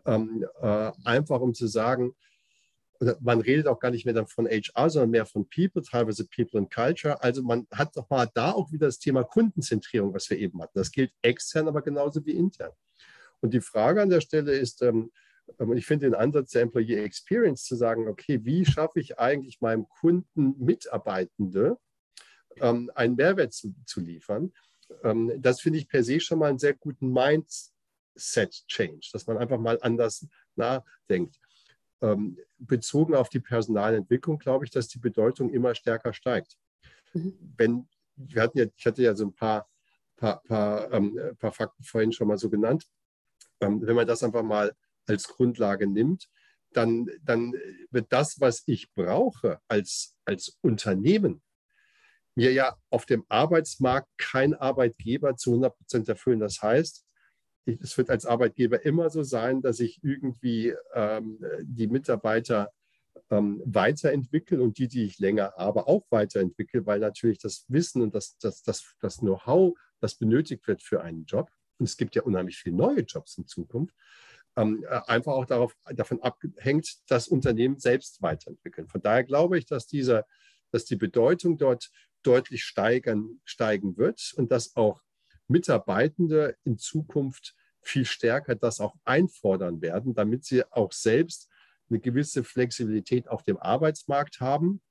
ähm, 0.06 0.46
äh, 0.62 0.92
einfach 1.04 1.42
um 1.42 1.54
zu 1.54 1.68
sagen, 1.68 2.16
man 3.22 3.42
redet 3.42 3.68
auch 3.68 3.80
gar 3.80 3.92
nicht 3.92 4.06
mehr 4.06 4.14
dann 4.14 4.28
von 4.28 4.48
HR, 4.48 4.90
sondern 4.90 5.12
mehr 5.12 5.26
von 5.26 5.48
People, 5.50 5.82
teilweise 5.82 6.26
People 6.26 6.60
and 6.60 6.74
Culture. 6.74 7.22
Also 7.24 7.42
man 7.44 7.66
hat 7.72 7.96
doch 7.96 8.10
mal 8.10 8.30
da 8.34 8.52
auch 8.52 8.72
wieder 8.72 8.88
das 8.88 9.00
Thema 9.00 9.24
Kundenzentrierung, 9.24 10.14
was 10.14 10.30
wir 10.30 10.38
eben 10.38 10.62
hatten. 10.62 10.78
Das 10.78 10.92
gilt 10.92 11.14
extern, 11.22 11.70
aber 11.70 11.82
genauso 11.82 12.26
wie 12.26 12.32
intern. 12.32 12.72
Und 13.40 13.54
die 13.54 13.62
Frage 13.62 14.02
an 14.02 14.10
der 14.10 14.20
Stelle 14.20 14.52
ist, 14.52 14.82
ähm, 14.82 15.12
und 15.58 15.78
ich 15.78 15.86
finde 15.86 16.08
den 16.08 16.16
Ansatz 16.16 16.52
der 16.52 16.64
Employee 16.64 17.04
Experience 17.04 17.64
zu 17.64 17.76
sagen, 17.76 18.08
okay, 18.08 18.40
wie 18.44 18.66
schaffe 18.66 19.00
ich 19.00 19.20
eigentlich 19.20 19.62
meinem 19.62 19.88
Kunden 19.88 20.56
Mitarbeitende 20.58 21.78
ähm, 22.58 22.92
einen 22.96 23.16
Mehrwert 23.16 23.54
zu, 23.54 23.74
zu 23.86 24.02
liefern, 24.02 24.52
ähm, 25.04 25.34
das 25.38 25.62
finde 25.62 25.80
ich 25.80 25.88
per 25.88 26.04
se 26.04 26.20
schon 26.20 26.40
mal 26.40 26.50
einen 26.50 26.60
sehr 26.60 26.74
guten 26.74 27.14
Mindset-Change, 27.14 29.10
dass 29.14 29.28
man 29.28 29.38
einfach 29.38 29.60
mal 29.60 29.80
anders 29.82 30.28
nachdenkt. 30.56 31.40
Ähm, 32.02 32.38
bezogen 32.58 33.14
auf 33.14 33.30
die 33.30 33.42
Personalentwicklung 33.42 34.40
glaube 34.40 34.66
ich, 34.66 34.72
dass 34.72 34.88
die 34.88 35.00
Bedeutung 35.00 35.50
immer 35.50 35.76
stärker 35.76 36.14
steigt. 36.14 36.58
Mhm. 37.14 37.38
Wenn, 37.58 37.90
wir 38.16 38.42
hatten 38.42 38.58
ja, 38.58 38.66
ich 38.76 38.86
hatte 38.86 39.04
ja 39.04 39.14
so 39.16 39.26
ein 39.26 39.34
paar, 39.34 39.70
paar, 40.16 40.42
paar, 40.44 40.92
ähm, 40.94 41.20
paar 41.38 41.52
Fakten 41.52 41.84
vorhin 41.84 42.14
schon 42.14 42.28
mal 42.28 42.38
so 42.38 42.50
genannt. 42.50 42.86
Ähm, 43.62 43.82
wenn 43.86 43.96
man 43.96 44.08
das 44.08 44.24
einfach 44.24 44.44
mal 44.44 44.74
als 45.10 45.28
Grundlage 45.28 45.88
nimmt, 45.88 46.30
dann, 46.72 47.08
dann 47.24 47.54
wird 47.90 48.08
das, 48.10 48.40
was 48.40 48.64
ich 48.68 48.94
brauche 48.94 49.60
als, 49.68 50.16
als 50.26 50.58
Unternehmen, 50.62 51.42
mir 52.36 52.54
ja 52.54 52.78
auf 52.90 53.06
dem 53.06 53.26
Arbeitsmarkt 53.28 54.08
kein 54.18 54.54
Arbeitgeber 54.54 55.36
zu 55.36 55.52
100 55.52 55.76
Prozent 55.76 56.10
erfüllen. 56.10 56.40
Das 56.40 56.62
heißt, 56.62 57.06
es 57.66 57.98
wird 57.98 58.10
als 58.10 58.26
Arbeitgeber 58.26 58.86
immer 58.86 59.10
so 59.10 59.24
sein, 59.24 59.62
dass 59.62 59.80
ich 59.80 60.00
irgendwie 60.04 60.74
ähm, 60.94 61.40
die 61.62 61.88
Mitarbeiter 61.88 62.72
ähm, 63.30 63.62
weiterentwickle 63.66 64.62
und 64.62 64.78
die, 64.78 64.88
die 64.88 65.04
ich 65.04 65.20
länger 65.20 65.54
habe, 65.58 65.88
auch 65.88 66.06
weiterentwickle, 66.10 66.86
weil 66.86 67.00
natürlich 67.00 67.40
das 67.40 67.66
Wissen 67.68 68.02
und 68.02 68.16
das, 68.16 68.38
das, 68.38 68.64
das, 68.64 68.96
das 69.02 69.18
Know-how, 69.18 69.78
das 70.00 70.16
benötigt 70.16 70.68
wird 70.68 70.82
für 70.82 71.02
einen 71.02 71.26
Job, 71.26 71.52
und 71.78 71.86
es 71.88 71.98
gibt 71.98 72.16
ja 72.16 72.24
unheimlich 72.24 72.58
viele 72.58 72.76
neue 72.76 73.02
Jobs 73.02 73.38
in 73.38 73.48
Zukunft, 73.48 73.96
ähm, 74.56 74.86
äh, 74.90 75.00
einfach 75.08 75.34
auch 75.34 75.46
darauf, 75.46 75.76
davon 75.94 76.22
abhängt, 76.22 76.98
das 77.08 77.28
Unternehmen 77.28 77.80
selbst 77.80 78.22
weiterentwickeln. 78.22 78.88
Von 78.88 79.02
daher 79.02 79.24
glaube 79.24 79.58
ich, 79.58 79.66
dass, 79.66 79.88
diese, 79.88 80.26
dass 80.72 80.86
die 80.86 80.96
Bedeutung 80.96 81.58
dort 81.58 81.90
deutlich 82.24 82.64
steigern, 82.64 83.40
steigen 83.46 83.98
wird 83.98 84.34
und 84.36 84.52
dass 84.52 84.76
auch 84.76 85.02
Mitarbeitende 85.48 86.58
in 86.64 86.78
Zukunft 86.78 87.56
viel 87.82 88.06
stärker 88.06 88.56
das 88.56 88.80
auch 88.80 88.96
einfordern 89.06 89.82
werden, 89.82 90.14
damit 90.14 90.46
sie 90.46 90.64
auch 90.72 90.92
selbst 90.92 91.50
eine 91.90 92.00
gewisse 92.00 92.44
Flexibilität 92.44 93.28
auf 93.28 93.44
dem 93.44 93.58
Arbeitsmarkt 93.58 94.42
haben 94.42 94.82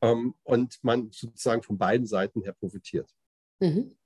ähm, 0.00 0.34
und 0.42 0.82
man 0.82 1.10
sozusagen 1.10 1.62
von 1.62 1.78
beiden 1.78 2.06
Seiten 2.06 2.42
her 2.42 2.54
profitiert. 2.54 3.14
Mhm. 3.60 3.96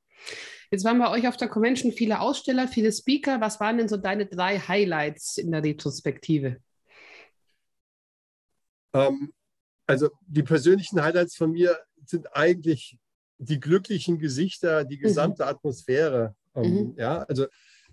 Jetzt 0.71 0.85
waren 0.85 0.99
bei 0.99 1.11
euch 1.11 1.29
auf 1.29 1.37
der 1.37 1.49
Convention 1.49 1.93
viele 1.93 2.21
Aussteller, 2.21 2.67
viele 2.67 2.91
Speaker. 2.91 3.41
Was 3.41 3.61
waren 3.61 3.77
denn 3.77 3.89
so 3.89 3.99
deine 3.99 4.27
drei 4.27 4.59
Highlights 4.59 5.37
in 5.37 5.53
der 5.53 5.63
Retrospektive? 5.63 6.57
Ähm, 8.95 9.33
also 9.87 10.11
die 10.27 10.43
persönlichen 10.43 11.03
Highlights 11.03 11.37
von 11.37 11.53
mir 11.53 11.79
sind 12.07 12.35
eigentlich 12.35 12.99
die 13.39 13.61
glücklichen 13.61 14.19
Gesichter, 14.19 14.85
die 14.85 14.97
mhm. 14.97 15.03
gesamte 15.03 15.43
mhm. 15.43 15.49
Atmosphäre. 15.51 16.35
Ähm, 16.55 16.75
mhm. 16.75 16.95
Ja, 16.97 17.23
also 17.25 17.47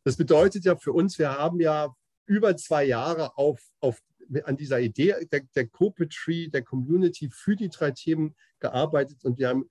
das 0.04 0.16
bedeutet 0.16 0.66
ja 0.66 0.76
für 0.78 0.94
uns, 0.94 1.20
wir 1.20 1.32
haben 1.32 1.60
ja 1.60 1.94
über 2.26 2.56
zwei 2.56 2.86
Jahre 2.86 3.38
auf, 3.38 3.60
auf, 3.80 4.00
an 4.44 4.56
dieser 4.56 4.80
Idee 4.80 5.16
der, 5.32 5.42
der 5.56 5.68
Corporate 5.68 6.16
Tree, 6.16 6.48
der 6.48 6.64
Community 6.64 7.30
für 7.32 7.56
die 7.56 7.70
drei 7.70 7.92
Themen 7.92 8.36
gearbeitet 8.60 9.26
und 9.26 9.40
wir 9.40 9.50
haben 9.50 9.68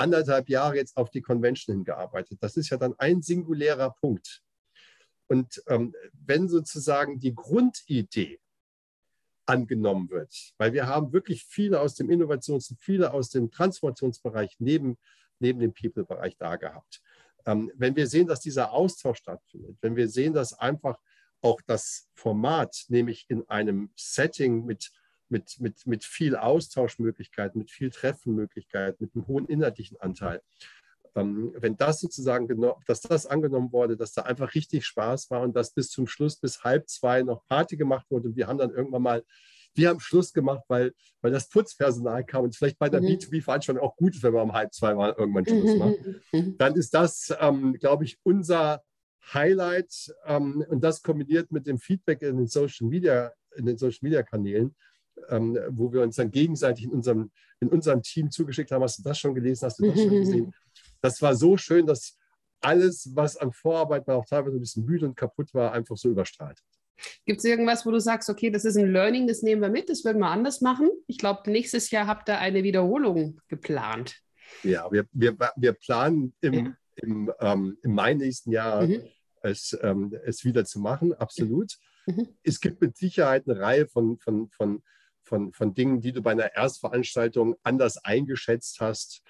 anderthalb 0.00 0.48
Jahre 0.48 0.76
jetzt 0.76 0.96
auf 0.96 1.10
die 1.10 1.20
Convention 1.20 1.76
hingearbeitet. 1.76 2.38
Das 2.40 2.56
ist 2.56 2.70
ja 2.70 2.76
dann 2.76 2.94
ein 2.98 3.22
singulärer 3.22 3.90
Punkt. 3.90 4.42
Und 5.28 5.62
ähm, 5.68 5.94
wenn 6.12 6.48
sozusagen 6.48 7.20
die 7.20 7.34
Grundidee 7.34 8.40
angenommen 9.50 10.08
wird. 10.10 10.32
Weil 10.58 10.72
wir 10.72 10.86
haben 10.86 11.12
wirklich 11.12 11.44
viele 11.44 11.80
aus 11.80 11.94
dem 11.96 12.08
Innovations- 12.08 12.70
und 12.70 12.80
viele 12.80 13.12
aus 13.12 13.30
dem 13.30 13.50
Transformationsbereich 13.50 14.56
neben, 14.60 14.96
neben 15.40 15.58
dem 15.58 15.74
People-Bereich 15.74 16.36
da 16.36 16.56
gehabt. 16.56 17.02
Ähm, 17.46 17.70
wenn 17.74 17.96
wir 17.96 18.06
sehen, 18.06 18.28
dass 18.28 18.40
dieser 18.40 18.70
Austausch 18.72 19.18
stattfindet, 19.18 19.76
wenn 19.80 19.96
wir 19.96 20.08
sehen, 20.08 20.34
dass 20.34 20.52
einfach 20.52 20.98
auch 21.42 21.60
das 21.66 22.08
Format, 22.14 22.84
nämlich 22.88 23.26
in 23.28 23.48
einem 23.48 23.90
Setting 23.96 24.64
mit, 24.66 24.92
mit, 25.30 25.60
mit, 25.60 25.86
mit 25.86 26.04
viel 26.04 26.36
Austauschmöglichkeiten, 26.36 27.58
mit 27.58 27.70
viel 27.70 27.90
Treffenmöglichkeiten, 27.90 29.04
mit 29.04 29.14
einem 29.14 29.26
hohen 29.26 29.46
inhaltlichen 29.46 30.00
Anteil, 30.00 30.42
ähm, 31.14 31.52
wenn 31.56 31.76
das 31.76 32.00
sozusagen, 32.00 32.48
dass 32.86 33.00
das 33.00 33.26
angenommen 33.26 33.72
wurde, 33.72 33.96
dass 33.96 34.12
da 34.12 34.22
einfach 34.22 34.54
richtig 34.54 34.86
Spaß 34.86 35.30
war 35.30 35.42
und 35.42 35.56
dass 35.56 35.72
bis 35.72 35.90
zum 35.90 36.06
Schluss, 36.06 36.36
bis 36.36 36.62
halb 36.62 36.88
zwei 36.88 37.22
noch 37.22 37.44
Party 37.46 37.76
gemacht 37.76 38.06
wurde 38.10 38.28
und 38.28 38.36
wir 38.36 38.46
haben 38.46 38.58
dann 38.58 38.70
irgendwann 38.70 39.02
mal, 39.02 39.24
wir 39.74 39.88
haben 39.88 40.00
Schluss 40.00 40.32
gemacht, 40.32 40.64
weil, 40.68 40.92
weil 41.20 41.30
das 41.30 41.48
Putzpersonal 41.48 42.24
kam 42.24 42.44
und 42.44 42.56
vielleicht 42.56 42.78
bei 42.78 42.88
der 42.88 43.00
mhm. 43.00 43.06
B2B-Veranstaltung 43.06 43.82
auch 43.82 43.96
gut 43.96 44.14
ist, 44.14 44.22
wenn 44.22 44.34
wir 44.34 44.42
um 44.42 44.52
halb 44.52 44.72
zwei 44.74 44.94
mal 44.94 45.14
irgendwann 45.16 45.46
Schluss 45.46 45.76
machen, 45.76 46.22
mhm. 46.32 46.56
dann 46.58 46.74
ist 46.74 46.92
das, 46.94 47.34
ähm, 47.40 47.74
glaube 47.74 48.04
ich, 48.04 48.18
unser 48.22 48.82
Highlight 49.32 50.14
ähm, 50.26 50.64
und 50.68 50.82
das 50.82 51.02
kombiniert 51.02 51.52
mit 51.52 51.66
dem 51.66 51.78
Feedback 51.78 52.22
in 52.22 52.36
den 52.36 52.46
Social 52.46 52.88
Media, 52.88 53.32
in 53.56 53.66
den 53.66 53.78
Social 53.78 54.00
Media 54.02 54.22
Kanälen, 54.22 54.74
ähm, 55.28 55.58
wo 55.70 55.92
wir 55.92 56.02
uns 56.02 56.16
dann 56.16 56.30
gegenseitig 56.30 56.84
in 56.84 56.90
unserem, 56.90 57.30
in 57.60 57.68
unserem 57.68 58.02
Team 58.02 58.30
zugeschickt 58.30 58.70
haben. 58.70 58.82
Hast 58.82 58.98
du 58.98 59.02
das 59.02 59.18
schon 59.18 59.34
gelesen? 59.34 59.66
Hast 59.66 59.78
du 59.78 59.86
das 59.90 60.00
schon 60.00 60.10
gesehen? 60.20 60.54
Das 61.00 61.20
war 61.22 61.34
so 61.34 61.56
schön, 61.56 61.86
dass 61.86 62.16
alles, 62.60 63.10
was 63.14 63.36
an 63.36 63.52
Vorarbeit 63.52 64.06
war, 64.06 64.16
auch 64.16 64.26
teilweise 64.26 64.56
ein 64.56 64.60
bisschen 64.60 64.84
müde 64.84 65.06
und 65.06 65.16
kaputt 65.16 65.52
war, 65.54 65.72
einfach 65.72 65.96
so 65.96 66.08
überstrahlt. 66.08 66.58
Gibt 67.24 67.38
es 67.38 67.44
irgendwas, 67.44 67.86
wo 67.86 67.90
du 67.90 68.00
sagst, 68.00 68.28
okay, 68.28 68.50
das 68.50 68.64
ist 68.64 68.76
ein 68.76 68.92
Learning, 68.92 69.26
das 69.26 69.42
nehmen 69.42 69.62
wir 69.62 69.70
mit, 69.70 69.88
das 69.88 70.04
würden 70.04 70.18
wir 70.18 70.28
anders 70.28 70.60
machen? 70.60 70.90
Ich 71.06 71.18
glaube, 71.18 71.50
nächstes 71.50 71.90
Jahr 71.90 72.06
habt 72.06 72.28
ihr 72.28 72.38
eine 72.38 72.62
Wiederholung 72.62 73.40
geplant. 73.48 74.16
Ja, 74.62 74.90
wir, 74.90 75.06
wir, 75.12 75.36
wir 75.56 75.72
planen 75.72 76.34
im, 76.40 76.54
ja. 76.54 76.72
im, 76.96 77.32
ähm, 77.40 77.78
im 77.82 77.94
Mai 77.94 78.14
nächsten 78.14 78.50
Jahr 78.50 78.86
mhm. 78.86 79.02
es, 79.42 79.78
ähm, 79.82 80.14
es 80.24 80.44
wieder 80.44 80.64
zu 80.64 80.80
machen, 80.80 81.14
absolut. 81.14 81.78
Mhm. 82.06 82.28
Es 82.42 82.60
gibt 82.60 82.80
mit 82.80 82.96
Sicherheit 82.96 83.48
eine 83.48 83.58
Reihe 83.60 83.86
von, 83.86 84.18
von, 84.18 84.50
von, 84.50 84.82
von, 85.30 85.52
von 85.52 85.72
Dingen, 85.72 86.00
die 86.00 86.12
du 86.12 86.20
bei 86.20 86.32
einer 86.32 86.54
Erstveranstaltung 86.54 87.56
anders 87.62 88.04
eingeschätzt 88.04 88.80
hast 88.80 89.22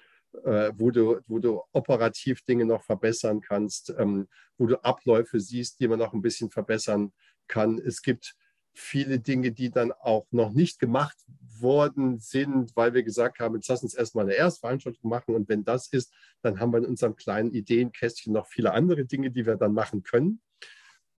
äh, 0.45 0.71
wo, 0.77 0.91
du, 0.91 1.19
wo 1.27 1.39
du 1.39 1.61
operativ 1.73 2.41
Dinge 2.43 2.65
noch 2.65 2.83
verbessern 2.83 3.41
kannst, 3.41 3.93
ähm, 3.97 4.27
wo 4.57 4.65
du 4.65 4.81
Abläufe 4.83 5.39
siehst, 5.39 5.79
die 5.79 5.87
man 5.87 5.99
noch 5.99 6.13
ein 6.13 6.21
bisschen 6.21 6.49
verbessern 6.49 7.11
kann. 7.47 7.77
Es 7.79 8.01
gibt 8.01 8.35
viele 8.73 9.19
Dinge, 9.19 9.51
die 9.51 9.69
dann 9.69 9.91
auch 9.91 10.27
noch 10.31 10.51
nicht 10.51 10.79
gemacht 10.79 11.17
worden 11.59 12.19
sind, 12.19 12.75
weil 12.75 12.93
wir 12.93 13.03
gesagt 13.03 13.39
haben, 13.39 13.55
jetzt 13.55 13.67
lass 13.67 13.83
uns 13.83 13.93
erstmal 13.93 14.25
eine 14.25 14.35
Erstveranstaltung 14.35 15.09
machen 15.09 15.35
und 15.35 15.49
wenn 15.49 15.65
das 15.65 15.89
ist, 15.89 16.13
dann 16.41 16.59
haben 16.59 16.71
wir 16.71 16.77
in 16.77 16.85
unserem 16.85 17.17
kleinen 17.17 17.51
Ideenkästchen 17.51 18.31
noch 18.31 18.47
viele 18.47 18.71
andere 18.71 19.05
Dinge, 19.05 19.31
die 19.31 19.45
wir 19.45 19.57
dann 19.57 19.73
machen 19.73 20.03
können. 20.03 20.41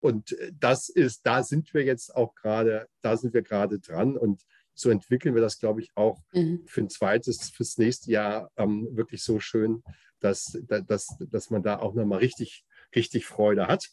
Und 0.01 0.37
das 0.59 0.88
ist, 0.88 1.27
da 1.27 1.45
sind 1.45 1.75
wir 1.75 1.85
jetzt 1.85 2.16
auch 2.16 2.35
gerade, 2.35 2.88
da 3.03 3.16
sind 3.16 3.35
wir 3.35 3.42
gerade 3.42 3.79
dran 3.79 4.16
und 4.16 4.42
so 4.75 4.91
entwickeln 4.91 5.35
wir 5.35 5.43
das, 5.43 5.59
glaube 5.59 5.81
ich, 5.81 5.91
auch 5.95 6.21
mhm. 6.33 6.63
für 6.67 6.83
ein 6.83 6.91
zweites, 6.91 7.51
fürs 7.51 7.79
nächste 7.79 8.11
Jahr 8.11 8.51
ähm, 8.57 8.89
wirklich 8.93 9.23
so 9.23 9.41
schön, 9.41 9.83
dass, 10.21 10.59
dass, 10.69 11.17
dass 11.19 11.51
man 11.51 11.63
da 11.63 11.79
auch 11.79 11.95
nochmal 11.95 12.21
richtig, 12.21 12.65
richtig 12.95 13.27
Freude 13.27 13.67
hat. 13.67 13.91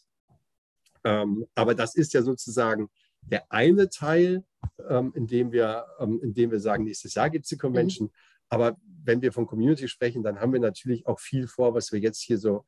Ähm, 1.04 1.46
aber 1.54 1.74
das 1.74 1.94
ist 1.94 2.14
ja 2.14 2.22
sozusagen 2.22 2.88
der 3.22 3.50
eine 3.50 3.88
Teil, 3.88 4.44
ähm, 4.88 5.12
in, 5.14 5.26
dem 5.26 5.52
wir, 5.52 5.86
ähm, 5.98 6.20
in 6.22 6.34
dem 6.34 6.50
wir 6.50 6.60
sagen, 6.60 6.84
nächstes 6.84 7.14
Jahr 7.14 7.30
gibt 7.30 7.44
es 7.44 7.50
die 7.50 7.58
Convention. 7.58 8.08
Mhm. 8.08 8.12
Aber 8.48 8.76
wenn 9.04 9.22
wir 9.22 9.32
von 9.32 9.46
Community 9.46 9.88
sprechen, 9.88 10.22
dann 10.22 10.40
haben 10.40 10.52
wir 10.52 10.60
natürlich 10.60 11.06
auch 11.06 11.20
viel 11.20 11.46
vor, 11.46 11.74
was 11.74 11.92
wir 11.92 12.00
jetzt 12.00 12.20
hier 12.20 12.38
so 12.38 12.64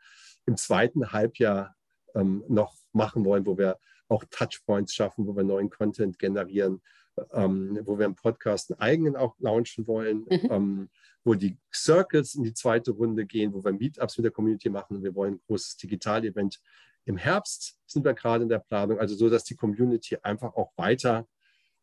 im 0.46 0.56
zweiten 0.56 1.12
Halbjahr 1.12 1.74
ähm, 2.14 2.44
noch 2.48 2.76
machen 2.92 3.24
wollen, 3.24 3.46
wo 3.46 3.58
wir 3.58 3.78
auch 4.12 4.24
Touchpoints 4.30 4.94
schaffen, 4.94 5.26
wo 5.26 5.34
wir 5.36 5.44
neuen 5.44 5.70
Content 5.70 6.18
generieren, 6.18 6.80
ähm, 7.32 7.78
wo 7.84 7.98
wir 7.98 8.06
im 8.06 8.14
Podcast 8.14 8.70
einen 8.70 8.80
eigenen 8.80 9.16
auch 9.16 9.34
launchen 9.38 9.86
wollen, 9.86 10.26
mhm. 10.28 10.48
ähm, 10.50 10.90
wo 11.24 11.34
die 11.34 11.58
Circles 11.74 12.34
in 12.34 12.44
die 12.44 12.54
zweite 12.54 12.92
Runde 12.92 13.26
gehen, 13.26 13.52
wo 13.52 13.64
wir 13.64 13.72
Meetups 13.72 14.18
mit 14.18 14.24
der 14.24 14.32
Community 14.32 14.70
machen 14.70 14.96
und 14.96 15.02
wir 15.02 15.14
wollen 15.14 15.34
ein 15.34 15.40
großes 15.46 15.76
Digital-Event. 15.76 16.60
Im 17.04 17.16
Herbst 17.16 17.78
sind 17.86 18.04
wir 18.04 18.14
gerade 18.14 18.44
in 18.44 18.48
der 18.48 18.60
Planung, 18.60 18.98
also 18.98 19.14
so, 19.14 19.28
dass 19.28 19.44
die 19.44 19.56
Community 19.56 20.16
einfach 20.22 20.54
auch 20.54 20.72
weiter 20.76 21.26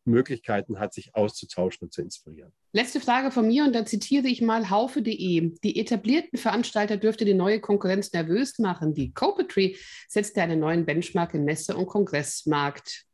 Möglichkeiten 0.04 0.78
hat, 0.78 0.94
sich 0.94 1.14
auszutauschen 1.14 1.86
und 1.86 1.92
zu 1.92 2.02
inspirieren. 2.02 2.52
Letzte 2.72 3.00
Frage 3.00 3.30
von 3.30 3.46
mir 3.46 3.64
und 3.64 3.74
da 3.74 3.84
zitiere 3.84 4.28
ich 4.28 4.40
mal 4.40 4.70
haufe.de. 4.70 5.52
Die 5.62 5.80
etablierten 5.80 6.38
Veranstalter 6.38 6.96
dürfte 6.96 7.24
die 7.24 7.34
neue 7.34 7.60
Konkurrenz 7.60 8.12
nervös 8.12 8.58
machen. 8.58 8.94
Die 8.94 9.12
Copetry 9.12 9.76
setzte 10.08 10.42
einen 10.42 10.60
neuen 10.60 10.86
Benchmark 10.86 11.34
im 11.34 11.44
Messe- 11.44 11.76
und 11.76 11.86
Kongressmarkt 11.86 13.06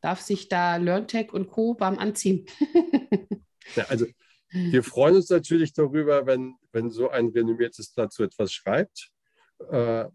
darf 0.00 0.20
sich 0.20 0.48
da 0.48 0.76
LearnTech 0.76 1.32
und 1.32 1.48
Co. 1.48 1.74
beim 1.74 1.98
anziehen. 1.98 2.46
ja, 3.76 3.84
also 3.88 4.06
wir 4.50 4.82
freuen 4.82 5.16
uns 5.16 5.28
natürlich 5.28 5.72
darüber, 5.72 6.26
wenn, 6.26 6.54
wenn 6.72 6.90
so 6.90 7.10
ein 7.10 7.28
renommiertes 7.28 7.92
Blatt 7.92 8.12
so 8.12 8.22
etwas 8.22 8.52
schreibt. 8.52 9.10
Äh, 9.70 10.06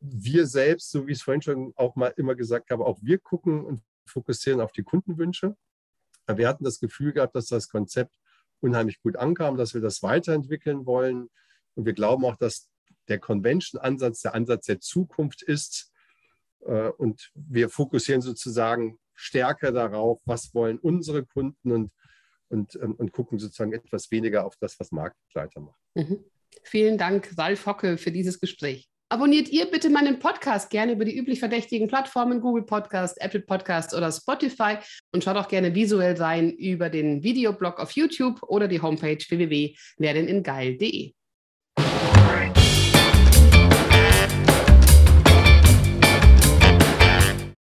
wir 0.00 0.46
selbst, 0.46 0.90
so 0.90 1.06
wie 1.06 1.12
ich 1.12 1.18
es 1.18 1.22
vorhin 1.22 1.42
schon 1.42 1.72
auch 1.76 1.94
mal 1.94 2.12
immer 2.16 2.34
gesagt 2.34 2.70
habe, 2.70 2.86
auch 2.86 2.98
wir 3.02 3.18
gucken 3.18 3.64
und 3.64 3.82
fokussieren 4.10 4.60
auf 4.60 4.72
die 4.72 4.82
Kundenwünsche. 4.82 5.56
Wir 6.26 6.48
hatten 6.48 6.64
das 6.64 6.80
Gefühl 6.80 7.12
gehabt, 7.12 7.34
dass 7.34 7.46
das 7.46 7.68
Konzept 7.68 8.12
unheimlich 8.60 9.00
gut 9.02 9.16
ankam, 9.16 9.56
dass 9.56 9.74
wir 9.74 9.80
das 9.80 10.02
weiterentwickeln 10.02 10.86
wollen. 10.86 11.28
Und 11.74 11.86
wir 11.86 11.92
glauben 11.92 12.24
auch, 12.24 12.36
dass 12.36 12.68
der 13.08 13.18
Convention-Ansatz 13.18 14.22
der 14.22 14.34
Ansatz 14.34 14.66
der 14.66 14.80
Zukunft 14.80 15.42
ist. 15.42 15.92
Äh, 16.66 16.90
und 16.90 17.30
wir 17.34 17.68
fokussieren 17.68 18.20
sozusagen 18.20 18.98
stärker 19.14 19.72
darauf, 19.72 20.20
was 20.24 20.54
wollen 20.54 20.78
unsere 20.78 21.24
Kunden 21.24 21.72
und, 21.72 21.92
und, 22.48 22.76
ähm, 22.76 22.94
und 22.94 23.12
gucken 23.12 23.38
sozusagen 23.38 23.72
etwas 23.72 24.10
weniger 24.10 24.44
auf 24.44 24.56
das, 24.60 24.78
was 24.78 24.92
Marktbegleiter 24.92 25.60
machen. 25.60 25.80
Mhm. 25.94 26.24
Vielen 26.62 26.98
Dank, 26.98 27.36
Ralf 27.38 27.66
Hocke, 27.66 27.96
für 27.96 28.12
dieses 28.12 28.40
Gespräch. 28.40 28.88
Abonniert 29.12 29.48
ihr 29.48 29.66
bitte 29.66 29.90
meinen 29.90 30.20
Podcast 30.20 30.70
gerne 30.70 30.92
über 30.92 31.04
die 31.04 31.18
üblich 31.18 31.40
verdächtigen 31.40 31.88
Plattformen 31.88 32.40
Google 32.40 32.62
Podcast, 32.62 33.20
Apple 33.20 33.40
Podcast 33.40 33.92
oder 33.92 34.12
Spotify 34.12 34.76
und 35.12 35.24
schaut 35.24 35.36
auch 35.36 35.48
gerne 35.48 35.74
visuell 35.74 36.14
rein 36.16 36.52
über 36.52 36.88
den 36.90 37.24
Videoblog 37.24 37.80
auf 37.80 37.90
YouTube 37.90 38.40
oder 38.44 38.68
die 38.68 38.80
Homepage 38.80 39.18
www.werdeningeil.de. 39.28 41.12